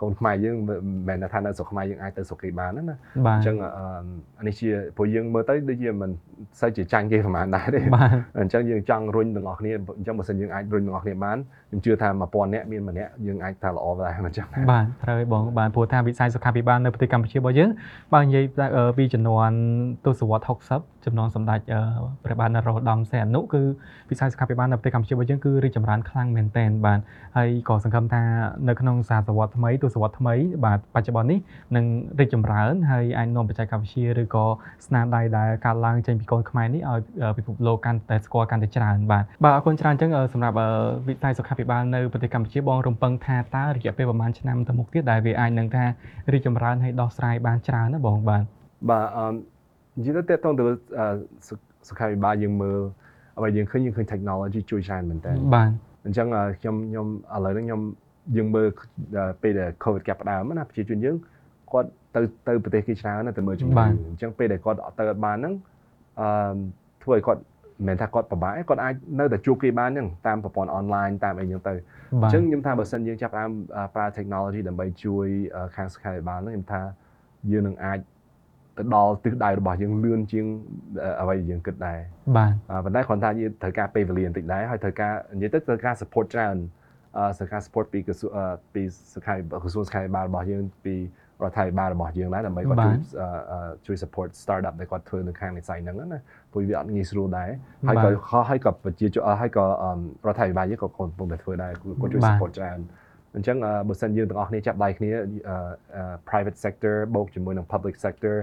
[0.00, 2.96] កូនខ្មែរយើងមិនមែនថានៅស្រុកខ្មែរយើងអាចទៅស្រុកគេបានណា
[3.28, 3.56] អញ្ចឹង
[4.38, 6.10] អានេះជាព្រោះយើងមើលទៅដូចជាមិន
[6.60, 7.80] សូវជាចាញ់គេប្រហែលដែរទេ
[8.40, 11.36] អញ្ចឹងយើងចង់រុញទាំងអស់គ្នាអញ្ចឹងបើសិនយើងអាចរុញទាំងអស់គ្នាបាន
[11.68, 17.70] ខ្ញុំជឿថា1000នាក់មានម្នាក់យើងអាចថាល្អដែរអញ្ចឹងបាទត្រូវហើយបងបាទព្រោះថាវិស័យសុខាភិបាលនៅប្រទេសកម្ពុជារបស់យើង
[18.14, 18.44] បើនិយាយ
[18.98, 19.50] ពីចំនួន
[20.06, 20.44] ទសវត្ស
[20.76, 21.60] 60ចំនួនសម្ដេច
[22.24, 23.62] ព្រះបាទនរោត្តមសីហនុគឺ
[24.10, 27.00] វិស័យសុខាភិបាលនៅប្រទេសកម្ពុជារបស់យើងគឺរីកចម្រើនខ្លាំងមែនទែនបាទ
[27.36, 28.22] ហើយក៏សង្ឃឹមថា
[28.68, 30.34] នៅក្នុងសតវត្សថ្មីទសវត្សថ្មី
[30.64, 31.38] បាទបច្ចុប្បន្ននេះ
[31.76, 31.84] នឹង
[32.20, 34.44] រីកចម្រើនហើយអាចនាំបច្ចេកវិទ្យាឬក៏
[34.86, 37.00] ស្នាដៃដែលកើតឡើងចេញពីកូនខ្មែរនេះឲ្យ
[37.38, 40.56] ពិភពលោកកាន់តែស្គាល់កាន់តែច្រើនបាទបាទអរគុណច្រើនអញ្ចឹងសម្រាប់
[41.08, 45.84] វិស័យសុខាភិបាលនៅប្រទេសកម្ពុជាបងរំពឹងថាតើរយៈពេលប្រហែលឆ្នាំទៅមុខទៀតដែលវាអាចនឹងថា
[46.32, 48.44] រីកចម្រើនហើយដោះស្រាយបានច្រើនណាបងបាទ
[48.90, 49.24] បាទអឺ
[50.00, 50.64] និយាយទៅតទៅ
[51.88, 52.78] សុខាភិបាលយើងមើល
[53.36, 55.68] អ្វីយើងឃើញយើងឃើញ technology ជួយច្រើនមែនតើបាទ
[56.06, 56.26] អញ្ចឹង
[56.60, 57.80] ខ្ញុំខ្ញុំឥឡូវនេះខ្ញុំ
[58.36, 58.68] យើងមើល
[59.42, 61.16] ពេលដែល COVID កាប់ផ្ដើមណាប្រជាជនយើង
[61.72, 65.54] គាត់ទៅទៅប្រទេសគេច្រើនណាទៅមើលជំងឺអញ្ចឹងពេលដែលគាត់ទៅអត់បានហ្នឹង
[66.20, 66.28] អឺ
[67.02, 71.74] ធ្វើឲ្យគាត់មិនមែនថាគាត់ពិបាកគាត់អាចនៅតែជួបគេបានហ្នឹងតាមប្រព័ន្ធអនឡាញតាមអីហ្នឹងទៅ
[72.22, 73.50] អញ្ចឹងខ្ញុំថាបើសិនយើងចាប់ផ្ដើម
[73.94, 75.26] ប្រើ technology ដើម្បីជួយ
[75.76, 76.82] ខាងសុខាភិបាលហ្នឹងខ្ញុំថា
[77.50, 77.98] យើងនឹងអាច
[78.80, 80.46] ទៅដល់ទិសដៅរបស់យើងលឿនជាង
[81.20, 81.98] អ្វីយើងគិតដែរ
[82.36, 82.52] បាទ
[82.84, 86.56] ប៉ុន្តែគ្រាន់តែយើងត្រូវការពេលវេលាបន្តិចដែរហើយត្រូវការនិយាយទៅត្រូវការ support ច្រើន
[87.16, 87.98] អឺត្រូវការ support ពី
[88.74, 88.82] ពី
[89.14, 90.96] សុខាក្រសួងសុខាភិបាលរបស់យើងពី
[91.42, 92.96] រដ្ឋាភិបាលរបស់យើងដែរដើម្បីគាត់ជួយ
[93.86, 96.20] ជួយ support startup ដែលគាត់ធ្វើនៅខាងវិស័យហ្នឹងណា
[96.52, 97.50] ព្រោះវាអត់ងាយស្រួលដែរ
[97.88, 99.64] ហើយក៏ហើយក៏ប្រជាជនហើយក៏
[100.26, 102.78] រដ្ឋាភិបាលយើងក៏កំពុងតែធ្វើដែរគាត់ជួយ support ច្រើន
[103.36, 103.56] អញ្ចឹង
[103.88, 105.10] បើសិនយើងទាំងអស់គ្នាចាប់ដៃគ្នា
[106.28, 108.36] private sector បូកជាមួយនឹង public sector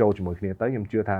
[0.00, 1.18] ចូលជាមួយគ្នាទៅខ្ញុំជឿថា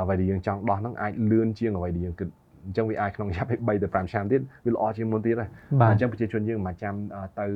[0.00, 2.28] អ្វីដែលយើងចង់ដោះហ្នឹងអាចលឿនជាងអ្វីដែលយើងគិត
[2.66, 5.48] អញ្ចឹងវាអាចក្នុងរយៈពេល3ទៅ5ឆ្នាំទៀតវាល្អជាងមុនទៀតហើយ
[5.90, 6.94] អញ្ចឹងប្រជាជនយើងមិនចាំ
[7.38, 7.46] ទៅ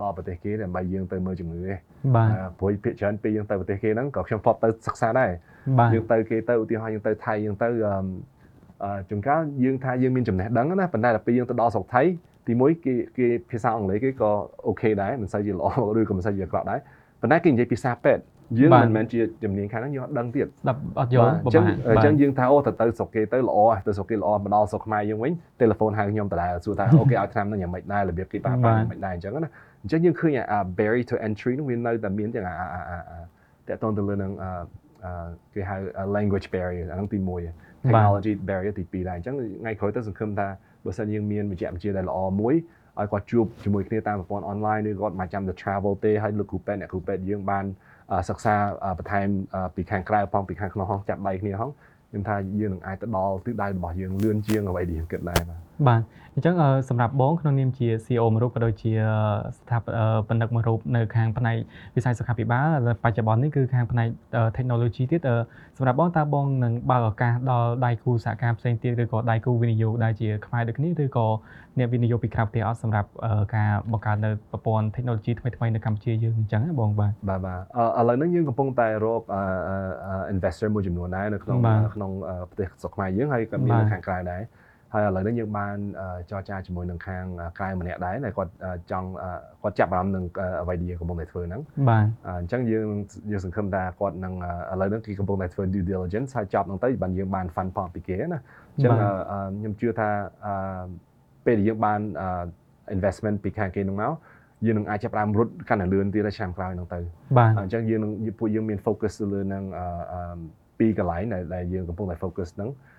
[0.00, 1.74] ដល់ប្រទេសគេដើម្បីយើងទៅមើលជំងឺទេ
[2.14, 5.30] បាទព្រោះភាគច្រើនពេលយើងទៅប្រទេសគេហ្នឹងក៏ខ្ញុំធ្លាប់ទៅសិក្សាដែរ
[5.94, 7.68] យើងទៅគេទៅឧទាហរណ៍យើងទៅថៃយើងទៅ
[8.84, 12.02] អឺជួនកាលយើងថាយើងមានចំណេះដឹងណាប៉ុន្តែដល់ពេលយើងទៅដល់ស្រុកថៃ
[12.48, 14.30] ទីមួយគេគេភាសាអង់គ្លេសគេក៏
[14.66, 15.66] អូខេដែរមិនសូវជាល្អ
[15.98, 16.78] ឬក៏មិនសូវជាអាក្រក់ដែរ
[17.20, 18.22] ប៉ុន្តែគេនិយាយភាសាពេទ្យ
[18.58, 29.50] យើងមិនមែនជាជំនាញខាងហ្នឹងយើងអត់ដឹងទៀតស្ដាប់អត់យល់អញ្ចឹងអញ្ចឹងយើងថាអូទៅទៅស្រុកគេទៅល្អទៅស្រុកគេល្អមកដល់ស្រុកខ្មែរយើងវិញទូរស័ព្ទហៅខ្ញុំដដែលសួរថាអូគេឲ្យឆ្នាំហ្នឹងយ៉ាងម៉េចដែររបៀបគេប្រើប្រាស់យ៉ាងម៉េចដែរអញ្ចឹងណា
[29.82, 32.56] អញ្ចឹងយើងឃើញអា barrier to entry នោះវានៅតែមានទាំងអា
[33.68, 34.32] តកតងទៅលើនឹង
[35.54, 35.76] គេហៅ
[36.16, 37.18] language barrier អាហ្នឹងទី
[37.56, 40.48] 1 technology barrier ទី2ដែរអញ្ចឹងថ្ងៃក្រោយទៅសង្ឃឹមថា
[40.84, 42.54] បើសិនយើងមានវិជ្ជាវិទ្យាដែលល្អមួយ
[43.00, 47.64] ឲ្យគាត់ជួបជាមួយគ្នាតាមប្រព័ន្ធអនឡាញឬគាត់មកចាំទៅ travel ទេហើយលោកគ្រូពេទ្យអ្នកគ្រូពេទ្យយើងបាន
[48.28, 48.54] សិក្សា
[48.98, 49.28] បន្ថែម
[49.74, 51.70] ពីខាងក្រៅផងពីខាងក្នុងហងចាប់ដៃគ្នាហង
[52.10, 56.02] ខ្ញុំថាយើងនឹងអាចទៅដល់ទិសដៅរបស់យើងលឿនជាងអ្វីដែលយើងគិតដែរបាទបាទ
[56.34, 56.54] អញ្ចឹង
[56.88, 58.92] សម្រាប់បងក្នុងនាមជា CEO មួយរូបក៏ដូចជា
[59.58, 59.76] ស្ថា
[60.28, 61.56] បនិកមួយរូបនៅខាងផ្នែក
[61.96, 64.08] វិស័យសុខាភិបាលបច្ចុប្បន្ននេះគឺខាងផ្នែក
[64.56, 65.20] technology ទៀត
[65.76, 71.26] សម្រាប់បងតើបងនឹងបើកឱកាសដល់ដៃគូសហការផ្សេងទៀតឬក៏ដៃគូវិនិយោគដែលជាខ្មែរដូចគ្នាឬក៏
[71.78, 73.08] អ្នកវិនិយោគពីក្រៅប្រទេសអត់សម្រាប់
[73.56, 77.60] ការបង្កើតនៅប្រព័ន្ធ technology ថ្មីៗនៅកម្ពុជាយើងអញ្ចឹងបងបាទបាទបាទ
[78.00, 79.22] ឥឡូវនេះយើងកំពុងតែរក
[80.34, 81.58] investor មួយចំនួនដែរនៅក្នុង
[81.94, 82.10] ក្នុង
[82.48, 84.42] ប្រទេសស្រុកខ្មែរយើងហើយក៏មាននៅខាងក្រៅដែរ
[84.94, 85.76] ហើយឥឡូវនេះយើងបាន
[86.30, 87.24] ចរចាជាមួយនឹងខាង
[87.58, 88.52] ក្រៅម្នាក់ដែរដែលគាត់
[88.90, 89.08] ចង់
[89.62, 90.24] គាត់ចាប់អារម្មណ៍នឹង
[90.62, 92.06] អ្វីដែលយើងកំពុងតែធ្វើហ្នឹងបាទ
[92.40, 92.86] អញ្ចឹងយើង
[93.30, 94.34] យើងសង្ឃឹមថាគាត់នឹង
[94.72, 98.40] ឥឡូវនេះគេកំពុងតែធ្វើ due diligence ហើយចប់ហ្នឹងទៅបានយើងបាន fund ផងពីគេណា
[98.74, 98.92] អញ្ចឹង
[99.58, 100.08] ខ្ញុំជឿថា
[101.46, 102.00] ពេលដែលយើងបាន
[102.96, 104.12] investment ពីខាងគេហ្នឹងមក
[104.66, 106.98] យើងនឹងអាចចាប់ផ្ដើមរត់កាន់តែលឿនទៀតឆ្នាំក្រោយហ្នឹងទៅ
[107.38, 109.64] បាទអញ្ចឹងយើងនឹងពួកយើងមាន focus ទៅលើនឹង
[110.78, 111.22] ពីរកន្លែង
[111.54, 112.93] ដែលយើងកំពុងតែ focus ហ្នឹងអឺ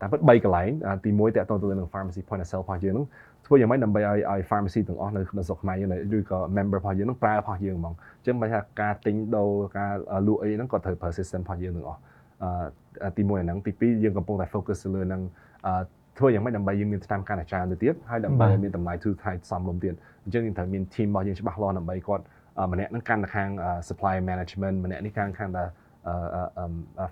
[0.00, 0.70] តាមពិត3កន្លែង
[1.04, 3.06] ទី1តកតទៅនឹង pharmacy point of sale របស់យើងហ្នឹង
[3.46, 9.92] ធ្វើយ៉ាងម៉េចដើម្បីឲ្យឲ្យ pharmacy ទាំងអស់នៅក្នុងស្រុកខ្មែរយើងឬក៏ member របស់យើងហ្នឹងប្រើរបស់យើងហ្មងអញ្ចឹងបើថាការទិញដូរការ
[10.26, 12.00] លក់អីហ្នឹងក៏ត្រូវប្រើ system របស់យើងទាំងអស់
[12.42, 15.22] អឺទី1ហ្នឹងទី2យើងកំពុងតែ focus លើនឹង
[15.66, 15.72] អឺ
[16.18, 19.94] ធ្វើយ៉ាងម៉េចដើម្បីយើងមានតាមការអាចារ្យទៅទៀតហើយដើម្បីមានតម្លៃទូថៃសមរម្យទៀត
[20.24, 22.24] អញ្ចឹងយើងត្រូវមាន team របស់យើងច្បាស់លាស់ដើម្បីគាត់
[22.72, 23.48] ម្នាក់ហ្នឹងកាន់តែខាង
[23.88, 25.64] supply management ម្នាក់នេះខាងខាងតែ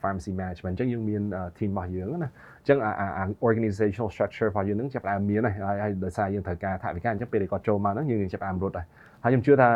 [0.03, 1.23] pharmacy management អញ្ចឹងយើងមាន
[1.59, 2.31] team របស់យើងណា
[2.61, 2.79] អញ្ចឹង
[3.19, 8.87] អា organizational structure របស់យើងនឹងចាប់ផ្ដើមមានហើយហើយដោយសារយើងត្រូវការថវិកាអញ្ចឹងពេលគាត់ចូលមកហ្នឹងយើងចាប់ផ្ដើមរត់ហើយ
[9.23, 9.69] ហើយខ្ញុំជឿថា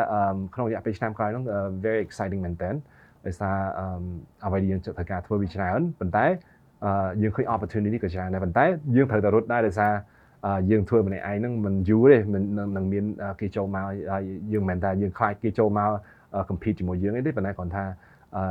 [0.53, 1.43] ក្នុងរយៈពេលឆ្នាំក្រោយហ្នឹង
[1.83, 2.69] very exciting មែនតើ
[3.25, 3.55] ដោយសារ
[4.45, 6.25] អ្វីដែលយើងត្រូវការធ្វើវាច្រើនប៉ុន្តែ
[7.21, 8.65] យើងឃើញ opportunity ក៏ច្រើនដែរប៉ុន្តែ
[8.95, 9.93] យើងត្រូវតែរត់ដែរដោយសារ
[10.71, 12.43] យើងធ្វើម្នាក់ឯងហ្នឹងមិនយូរទេមិន
[12.77, 13.05] នឹងមាន
[13.41, 15.89] គេចូលមកហើយយើងមិនមែនថាយើងខ្លាចគេចូលមក
[16.49, 17.83] compete ជាមួយយើងទេប៉ុន្តែគ្រាន់ថា
[18.37, 18.45] អឺ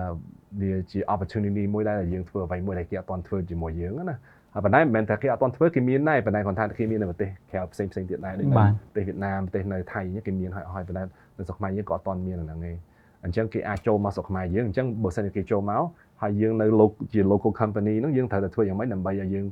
[0.60, 4.16] វាជា opportunity មួយដែរដែលយើងធ្វើអ្វីមួយដែលគេអត់ទាន់ធ្វើជាមួយយើងណា
[4.54, 11.02] ហើយប៉ុន្តែមិនមែនតែគេអត់ទាន់ធ្វើគេមានដែរប៉ុន្តែគាត់ថាគេមាននៅប្រទេសក្រៅផ្សេងផ្សេងទៀតដែរដូចប្រទេសវៀតណាមប្រទេសនៅថៃគេមានហើយហើយប៉ុន្តែ
[11.38, 12.76] នៅស្រុកខ្មែរយើងក៏អត់ទាន់មានហ្នឹងឯង
[13.24, 15.82] អញ្ចឹងគេអាចចូលមកស្រុកខ្មែរយើងអញ្ចឹងបើសិនជាគេចូលមក
[16.22, 16.66] ហើយយើងនៅ
[17.12, 19.46] ជា local company ហ្នឹងយើងត្រូវតែធ្វើយ៉ាងម៉េចដើម្បីឲ្យយើង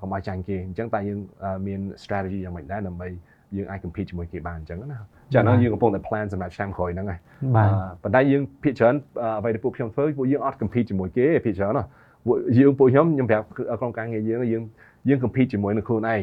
[0.00, 1.18] កុំឲ្យចាញ់គេអញ្ចឹងតែយើង
[1.66, 3.08] មាន strategy យ៉ាងម៉េចដែរដើម្បី
[3.56, 4.98] យើងអាច compete ជាមួយគេបានអញ្ចឹងណា
[5.34, 7.20] ចាហ្នឹងយើងកំពុងតែ plan សម្រាប់ឆ្នាំក្រោយហ្នឹងហើយ
[7.56, 7.70] បាទ
[8.02, 8.94] ប៉ុន្តែយើងភាគច្រើន
[9.38, 11.84] អ្វីដែលពួកខ្ញុំធ្វើពួកយើងអត់ compete ជាមួយគេភាគច្រើនណា
[12.26, 13.44] ពួកយើងពួកខ្ញុំខ្ញុំប្រាប់
[13.80, 14.62] ក្រុមការងារយើងយើង
[15.08, 16.22] យើង compete ជាមួយនឹងខ្លួនឯង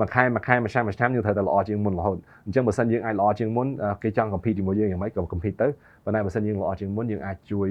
[0.00, 2.16] មួយខែមួយខែមួយឆ្នាំមួយឆ្នាំយើងត្រូវតែល្អជាងមុនរហូត
[2.46, 3.66] អញ្ចឹងបើសិនយើងអាចល្អជាងមុន
[4.02, 5.68] គេចង់ compete ជាមួយយើងយ៉ាងម៉េចក៏ compete ទៅ
[6.04, 7.68] ប៉ុន្តែបើសិនយើងល្អជាងមុនយើងអាចជួយ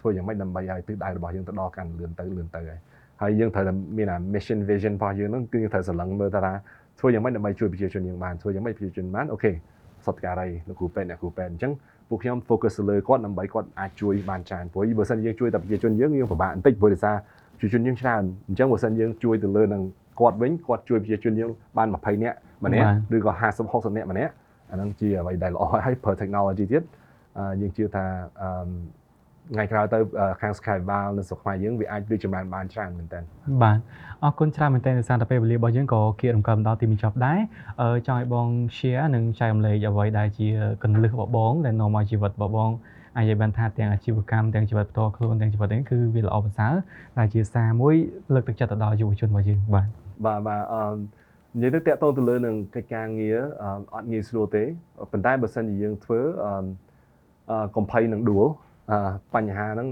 [0.00, 2.80] ធ្វើយ៉ាងម៉េចដើម្បីឲ្យទិសដៅរបស់យើងទៅដល់កាន់លឿនទៅលឿនទៅហើយ
[3.22, 6.52] ហើយយើងត្រូវតែមានអា mission vision របស់យើងហ្នឹងគឺយើងត្រូវស្រឡឹងមើលថា
[7.00, 9.52] ធ្វើយ៉ាងម៉េចដើម្បីជួយប្រជាជនយើងបានធ្វើយ៉ាងម៉េចប្រជាជនបានអូខេ
[10.06, 11.72] សតការីលោកគ្រូពេទ្យអ្នកគ្រូពេទ្យអញ្ចឹង
[12.08, 17.16] ពួកខ្ញុំ focus លើគាត់ដើម្បីគាត់អាចជួយបានច្រើនព្រោះបើសិនយើងជួយតែប្រជាជនយើងយើងពិបាកបន្តិចព្រោះដោយសារ
[17.58, 19.82] ប្រជាជនយើងច្រើនអញ្ចឹងបើសិនយើងជួយទៅលើនឹង
[20.20, 22.86] គាត់វិញគាត់ជួយប្រជាជនយើងបាន20នាក់ម្នាក់
[23.16, 24.32] ឬក៏50 60នាក់ម្នាក់
[24.70, 26.82] អាហ្នឹងជាអ្វីដែលល្អហើយប្រើ technology ទៀត
[27.60, 28.04] យើងជឿថា
[28.40, 28.50] អឺ
[29.54, 29.98] ថ្ងៃក្រោយទៅ
[30.40, 33.22] ខាង Skyval នៅស្រុកខ្មែរយើងវាអាចរីកចម្រើនបានច្រើនមែនទែន
[33.62, 33.78] បាទ
[34.22, 37.38] អរគុណច្រើនមែនទែនដោយសារតែពេលវេលារបស់យើងក៏គៀករំកិលដល់ទីបញ្ចប់ដែរ
[38.06, 38.46] ចង់ឲ្យបង
[38.76, 40.48] share និងចែករំលែកអ្វីដែលជា
[40.82, 42.70] កន្លឹះរបស់បងដែលនាំឲ្យជីវិតរបស់បង
[43.16, 46.74] អាចនិយាយបានថាទាំងអាជីវកម្មទាំងជីវិតផ្ទាល់ខ្លួនទាំងជីវិតនេះគឺវាល្អប្រសើរ
[47.18, 47.94] ដែលជាសារមួយ
[48.34, 49.86] លើកទឹកចិត្តទៅដល់យុវជនរបស់យើងបាទ
[50.24, 50.82] បាទបាទអឺ
[51.56, 53.38] និយាយទៅតកតទៅលើនឹងកិច្ចការងារ
[53.94, 54.64] អត់ងាយស្រួលទេ
[55.12, 58.46] ប៉ុន្តែបើសិនជាយើងធ្វើអឺកំភៃនឹងដួល
[59.34, 59.88] បញ្ហាហ្នឹង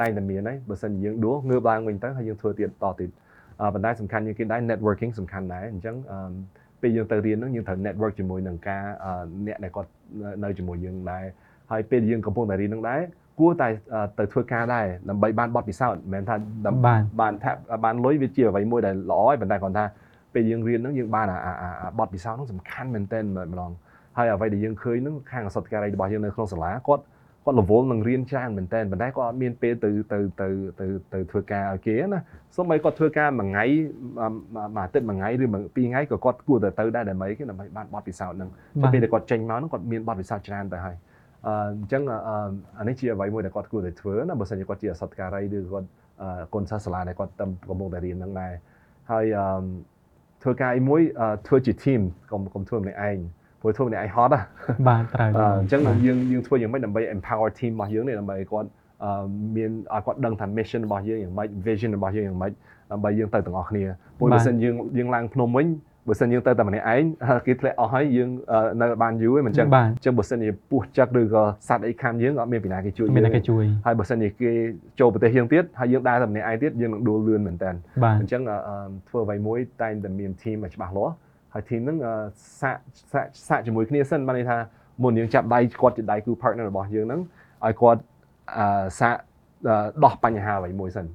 [0.00, 3.10] តែងតែមានហើយបើសិនជាយើងដួលងើបឡើងវិញទៅហើយយើងធ្វើទៀតតទៀត
[3.74, 5.96] ប៉ុន្តែសំខាន់ជាងគេដែរ networking សំខាន់ដែរអញ្ចឹង
[6.82, 8.82] ពេលយើងទៅរៀនហ្នឹងយើងត្រូវ network ជាមួយនឹងការ
[9.46, 9.90] អ្នកដែលគាត់
[10.44, 11.24] នៅជាមួយយើងដែរ
[11.70, 13.00] ហើយពេលយើងកំពុងតែរៀនហ្នឹងដែរ
[13.38, 13.68] គួរតែ
[14.18, 16.36] ទៅធ្វើការដែរដើម្បីបានបទពិសោធន៍មិនមែនថា
[17.20, 17.52] បានថា
[17.84, 19.84] បានលុយវាជាអ្វីមួយដែលល្អហើយប៉ុន្តែគាត់ថា
[20.34, 23.70] ពេលយើងរៀនហ្នឹងយើងបានអាបទពិសោធន៍ហ្នឹងសំខាន់មែនទែនម្ដង
[24.16, 27.02] ហើយអ្វីដែលយើងឃើញហ្នឹងខាងអសតការីរបស់យើងនៅក្នុងសាលាគាត់
[27.44, 30.48] គាត់រវល់នឹងរៀនច្រើនមែនតើប៉ុន្តែគាត់អត់មានពេលទៅទៅទៅ
[30.80, 32.20] ទៅទៅធ្វើការឲ្យគេណា
[32.56, 33.64] សូម្បីគាត់ធ្វើការមួយថ្ងៃ
[34.74, 35.44] មួយអាទិត្យមួយថ្ងៃឬ
[35.76, 38.50] ពីរថ្ងៃក៏គាត់គួរតែទៅដែរដើម្បីគេដើម្បីបានបទពិសោធន៍ហ្នឹង
[38.92, 40.96] ពេលដែលគាត់ចេញមកហ្នឹងគាត់មានបទពិសោធន៍ច្រើនទៅហើយ
[41.46, 41.48] អ
[41.84, 42.02] ញ្ចឹង
[42.78, 45.88] អានេះជាអ្វីមួយដែលគាត់គួរតែធ្វើណាបើសិនជាគាត់ជាអសតការីឬគាត់
[46.54, 48.52] កូនសិស្សសាលាដែលគាត់តាមកំពុងតែរៀនហ្នឹងដែរ
[49.10, 49.24] ហើយ
[50.42, 51.00] ធ្វើការអីមួយ
[51.46, 53.18] ធ្វើជា team កុំកុំធ្វើម្នាក់ឯង
[53.60, 54.32] ព្រោះធ្វើម្នាក់ឯងហត់
[54.88, 55.30] បាទត្រូវ
[55.60, 58.68] អញ្ចឹងយើងយើងធ្វើយ៉ាងម៉េចដើម្បី empower team របស់យើងនេះដើម្បីគាត់
[59.56, 62.52] មានឲ្យគាត់ដឹងថា mission របស់យើងយ៉ាងម៉េច vision របស់យើងយ៉ាងម៉េច
[62.92, 63.84] ដើម្បីយើងទៅទាំងអស់គ្នា
[64.18, 65.66] ព្រោះបើសិនយើងយើងឡើងភ្នំវិញ
[66.08, 67.02] បើសិនយើងទៅតែម្នាក់ឯង
[67.46, 68.30] គេធ្លាក់អស់ហើយយើង
[68.80, 74.50] នៅបានយូរឯងមិនចឹងអញ្ចឹងបើសិនជាពោះចឹកឬក៏សត្វអីខាំយើងអត់មានពីណាគេជួយមានគេជួយហើយបើសិនជាគេ
[75.00, 77.70] ចូលប្រទេសយើងទៀតហើយយើងដើរតែម្នាក់ឯងទៀតយើងនឹងដួលលឿនមែនតើ
[78.20, 78.42] អញ្ចឹង
[79.08, 81.14] ធ្វើអ្វីមួយតែងតែមាន team ឲ្យច្បាស់លាស់
[81.58, 81.96] ហើយ team ហ្នឹង
[82.60, 82.80] សាក់
[83.12, 84.56] សាក់សាក់ជាមួយគ្នាសិនបានន័យថា
[85.02, 87.20] មុនយើងចាប់ដៃគាត់ជាដៃគូ partner របស់យើងហ្នឹង
[87.64, 88.00] ឲ្យគាត់
[88.98, 89.18] សាក់
[90.04, 91.06] ដោះបញ្ហាអ្វីមួយសិន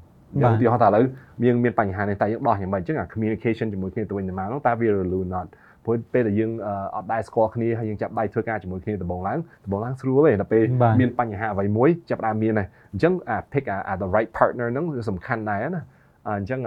[0.41, 1.04] យើងឧទាហរណ៍ថាឥឡូវ
[1.44, 5.50] មានមានបញ្ហានេះតែយើងដោះយ៉ាងម៉េចអញ្ចឹងអា communication ជាមួយគ្នាទៅវិញទៅមកហ្នឹងតើវារលូនអត់
[5.86, 6.52] ព្រោះពេលដែលយើង
[6.96, 10.64] អត់ដែរស្គាល់គ្នាហើយយើងចាប់ដៃធ្វើការជាមួយគ្នាដំបូងឡើងដំបូងឡើងស្រួលទេដល់ពេល
[11.00, 15.84] មានបញ្ហាអ្វីមួយចាប់ដើមមានហើយអញ្ចឹងអា pick អា the right partner ហ្នឹងវាសំខាន់ដែរណា
[16.30, 16.59] អញ្ចឹង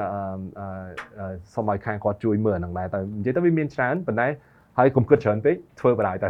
[1.54, 4.28] សូមឲ្យខាងគាត់ជួយមើលហ្នឹងដែរតែនិយាយទៅវាមានច្រើនប៉ុន្តែ
[4.78, 6.28] ហើយកុំគិតច្រើនពេកធ្វើបណ្ដោយទៅ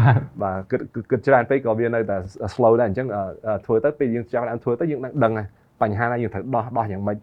[0.00, 2.16] បាទបាទគិតគិតច្រើនពេកក៏វានៅតែ
[2.54, 3.06] slow ដែរអញ្ចឹង
[3.66, 5.46] ធ្វើទៅពេលយើងចាប់ដើមធ្វើទៅយើងដឹងហើយ
[5.82, 7.16] បញ្ហាណាយើងត្រូវដោះដោះយ៉ាងម៉េច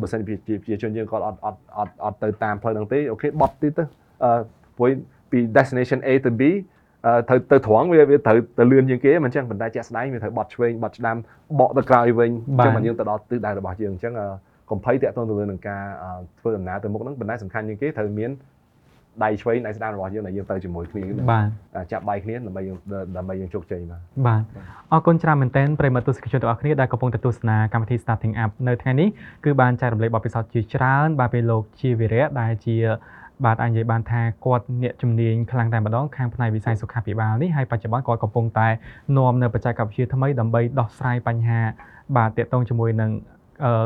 [0.00, 3.84] បើសិនជាប្រជាជនយើងគាត់អត់អត់អត់អត់ទៅតាមផ្លូវហ្នឹងទេអូខេបត់ទៀតទៅ
[4.24, 4.30] អឺ
[4.78, 4.90] ព្រោះ
[5.30, 6.42] ពី destination A ទៅ B
[7.28, 11.16] ត្រូវទៅត្រង់វាវាត្រូវទៅលឿនជាងគេមិនចឹងប៉ុន្តែជាក់ស្ដែងវាត្រូវបត់ឆ្វេងបត់ឆ្ដាំ
[11.60, 14.14] បកទៅក្រោយវិញអញ្ចឹងមិនយើងទៅដល់ទិសដៅរបស់យើងអញ្ចឹង
[14.70, 15.82] កុំភ័យតាក់ទងទៅលើនឹងការ
[16.40, 18.30] ធ្វើដំណើរទៅមុខហ្នឹងប៉ុន្តែសំខាន់ជាងគេត្រូវមាន
[19.24, 21.02] ដៃឆ្វេងដៃស្ដាំរបស់យើងដែលយើងទៅជាមួយគ្នា
[21.32, 21.46] បាទ
[21.92, 22.76] ចាប់ដៃគ្នាដើម្បីយើង
[23.16, 24.42] ដើម្បីយើងជោគជ័យបាទបាទ
[24.92, 29.08] អរគុណច្រើនមែនទែនប្រិមត្តទស្សនិកជនទាំងអស់គ្នាដែលកំពុងទស្សនាកម្មវិធី Starting Up នៅថ្ងៃនេះ
[29.44, 32.76] គឺបានចែករំលែកបទពិសោធន៍ជាច្រើនបាទពេលលោកជាវិរៈដែលជា
[33.44, 38.68] បាទអាចនិយាយបានថាគាត់អ្នកជំនាញខ្លាំងតែម្ដងខាងផ្នែកវិស័យសុខាភិបាលនេះហើយបច្ចុប្បន្នគាត់កំពុងតែ
[39.16, 41.60] នាំនៅបច្ចេកវិទ្យាថ្មីដើម្បីដោះស្រាយបញ្ហា
[42.16, 43.10] បាទតាក់ទងជាមួយនឹង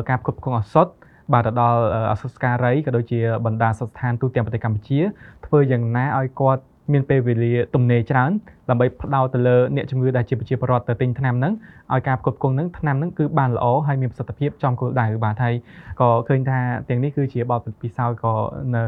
[0.08, 0.86] ការផ្គត់ផ្គង់ឱសថ
[1.32, 1.80] បាទទៅដល់
[2.12, 5.00] អសុស្ការីក៏ដូចជាបណ្ដាសុស្ថានទូទាំងប្រទេសកម្ពុជា
[5.46, 6.62] ធ្វើយ៉ាងណាឲ្យគាត់
[6.92, 8.30] មានពេលវេលាទំនេរច្រើន
[8.70, 11.52] ដើម្បីផ្ដោតទៅលើអ្នកជំងឺដែលជាប្រជាពលរដ្ឋទៅទិញថ្នាំហ្នឹង
[11.92, 15.54] ឲ្យការផ្គត់ផ្គង់ហ្នឹងថ្នាំហ្នឹងគឺបានល្អហើយមានប្រសិទ្ធភាពចំគោលដៅបាទហើយ
[16.00, 16.58] ក៏ឃើញថា
[16.88, 18.34] ទាំងនេះគឺជាបទពិសោធន៍ក៏
[18.76, 18.84] នៅ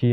[0.00, 0.12] ជា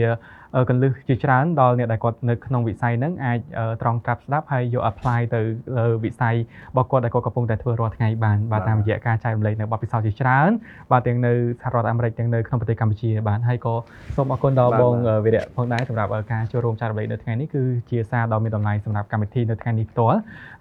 [0.70, 3.40] កលឹះជាច្រើនដល់អ្នកដែលគាត់នៅក្នុងវិស័យហ្នឹងអាច
[3.82, 5.42] ត្រង់ត្រាប់ស្ដាប់ហើយយក apply ទៅ
[5.78, 6.36] លើវិស័យ
[6.72, 10.52] របស់គាត់ដែលគាត់កំពុងតែធ្វើរាល់ថ្ងៃបានបាទតាមរយៈការចែករំលែកនៅបទពិសោធន៍ជាច្រើន
[10.92, 13.74] បាទទាំងនៅសហរដ្ឋអាមេរិកទាំងនៅក្នុងប្រទេសកម្ពុជាបាទហើយក៏
[14.16, 14.94] សូមអរគុណដល់បង
[15.26, 20.18] វិរៈផងដែរសម្រាប់ការចូលរួមចែករំលែកនៅថ្ងៃនេះគឺជាសារដ៏មានតម្លៃសម្រាប់កម្មវិធីនៅថ្ងៃនេះផ្ទាល់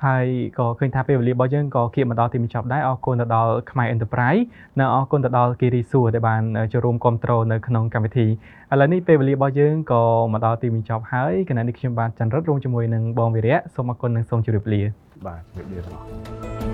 [0.06, 0.26] ហើយ
[0.58, 4.42] ក៏ឃើញថាពេលវេលារបស់យើងក៏គៀបមកដល់ទីបញ្ចប់ដែរអរគុណទៅដល់ខ្មែរ Enterprise
[4.80, 8.30] និងអរគុណទៅដល់គិរីសួរដែលបានចូលរួមគ្រប់គ្រងនៅក្នុងកម្មវិធីឥ
[8.80, 10.02] ឡូវនេះពេលវេលារបស់យើងក៏
[10.32, 14.80] មកដល់ទីបញ្ចប់ហើយគណៈនេះខ្ញុំបាទចន្ទរិទ្ធរួមជាមួយនឹងបងវិរៈសូមអរគុណនិងសូមជម្រាបលា
[15.26, 16.73] បាទជម្រាបលា